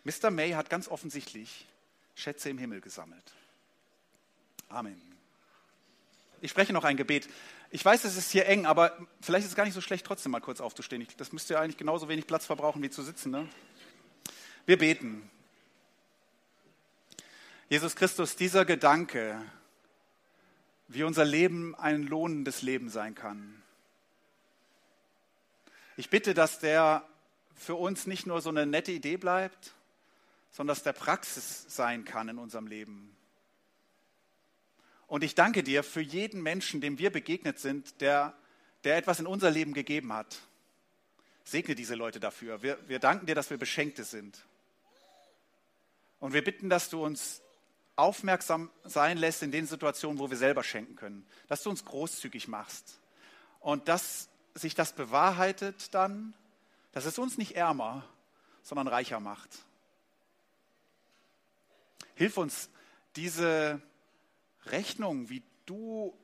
Mr. 0.04 0.30
May 0.30 0.52
hat 0.52 0.70
ganz 0.70 0.88
offensichtlich 0.88 1.66
Schätze 2.14 2.50
im 2.50 2.58
Himmel 2.58 2.80
gesammelt. 2.80 3.34
Amen. 4.68 5.00
Ich 6.40 6.50
spreche 6.50 6.72
noch 6.72 6.84
ein 6.84 6.96
Gebet. 6.96 7.28
Ich 7.72 7.84
weiß, 7.84 8.02
es 8.04 8.16
ist 8.16 8.32
hier 8.32 8.46
eng, 8.46 8.66
aber 8.66 8.96
vielleicht 9.20 9.44
ist 9.44 9.52
es 9.52 9.56
gar 9.56 9.64
nicht 9.64 9.74
so 9.74 9.80
schlecht, 9.80 10.04
trotzdem 10.04 10.32
mal 10.32 10.40
kurz 10.40 10.60
aufzustehen. 10.60 11.06
Das 11.18 11.32
müsste 11.32 11.54
ja 11.54 11.60
eigentlich 11.60 11.76
genauso 11.76 12.08
wenig 12.08 12.26
Platz 12.26 12.44
verbrauchen, 12.44 12.82
wie 12.82 12.90
zu 12.90 13.02
sitzen. 13.02 13.30
Ne? 13.30 13.48
Wir 14.66 14.76
beten. 14.76 15.30
Jesus 17.68 17.94
Christus, 17.94 18.34
dieser 18.34 18.64
Gedanke, 18.64 19.40
wie 20.88 21.04
unser 21.04 21.24
Leben 21.24 21.76
ein 21.76 22.02
lohnendes 22.02 22.62
Leben 22.62 22.88
sein 22.88 23.14
kann. 23.14 23.62
Ich 25.96 26.10
bitte, 26.10 26.34
dass 26.34 26.58
der 26.58 27.06
für 27.54 27.76
uns 27.76 28.08
nicht 28.08 28.26
nur 28.26 28.40
so 28.40 28.48
eine 28.48 28.66
nette 28.66 28.90
Idee 28.90 29.16
bleibt, 29.16 29.74
sondern 30.50 30.74
dass 30.74 30.82
der 30.82 30.92
Praxis 30.92 31.66
sein 31.68 32.04
kann 32.04 32.28
in 32.28 32.38
unserem 32.38 32.66
Leben. 32.66 33.16
Und 35.10 35.24
ich 35.24 35.34
danke 35.34 35.64
dir 35.64 35.82
für 35.82 36.00
jeden 36.00 36.40
Menschen, 36.40 36.80
dem 36.80 37.00
wir 37.00 37.10
begegnet 37.10 37.58
sind, 37.58 38.00
der, 38.00 38.32
der 38.84 38.96
etwas 38.96 39.18
in 39.18 39.26
unser 39.26 39.50
Leben 39.50 39.74
gegeben 39.74 40.12
hat. 40.12 40.38
Segne 41.42 41.74
diese 41.74 41.96
Leute 41.96 42.20
dafür. 42.20 42.62
Wir, 42.62 42.78
wir 42.86 43.00
danken 43.00 43.26
dir, 43.26 43.34
dass 43.34 43.50
wir 43.50 43.56
Beschenkte 43.58 44.04
sind. 44.04 44.38
Und 46.20 46.32
wir 46.32 46.44
bitten, 46.44 46.70
dass 46.70 46.90
du 46.90 47.04
uns 47.04 47.42
aufmerksam 47.96 48.70
sein 48.84 49.18
lässt 49.18 49.42
in 49.42 49.50
den 49.50 49.66
Situationen, 49.66 50.20
wo 50.20 50.30
wir 50.30 50.36
selber 50.36 50.62
schenken 50.62 50.94
können. 50.94 51.26
Dass 51.48 51.64
du 51.64 51.70
uns 51.70 51.84
großzügig 51.84 52.46
machst. 52.46 53.00
Und 53.58 53.88
dass 53.88 54.28
sich 54.54 54.76
das 54.76 54.92
bewahrheitet 54.92 55.92
dann, 55.92 56.34
dass 56.92 57.04
es 57.04 57.18
uns 57.18 57.36
nicht 57.36 57.56
ärmer, 57.56 58.04
sondern 58.62 58.86
reicher 58.86 59.18
macht. 59.18 59.50
Hilf 62.14 62.36
uns, 62.36 62.70
diese 63.16 63.82
Rechnung, 64.66 65.28
wie 65.28 65.42
du, 65.66 66.16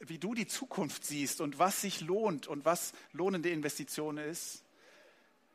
wie 0.00 0.18
du 0.18 0.34
die 0.34 0.46
Zukunft 0.46 1.04
siehst 1.04 1.40
und 1.40 1.58
was 1.58 1.80
sich 1.80 2.00
lohnt 2.00 2.46
und 2.46 2.64
was 2.64 2.92
lohnende 3.12 3.50
Investition 3.50 4.18
ist, 4.18 4.64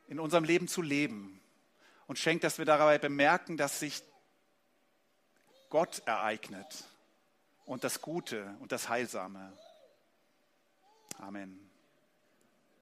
in 0.08 0.20
unserem 0.20 0.44
Leben 0.44 0.68
zu 0.68 0.82
leben. 0.82 1.42
Und 2.08 2.18
schenk, 2.18 2.42
dass 2.42 2.58
wir 2.58 2.66
dabei 2.66 2.98
bemerken, 2.98 3.58
dass 3.58 3.80
sich 3.80 4.02
Gott 5.70 6.02
ereignet 6.06 6.86
und 7.66 7.84
das 7.84 8.02
Gute 8.02 8.56
und 8.60 8.72
das 8.72 8.88
Heilsame. 8.88 9.52
Amen. 11.18 11.67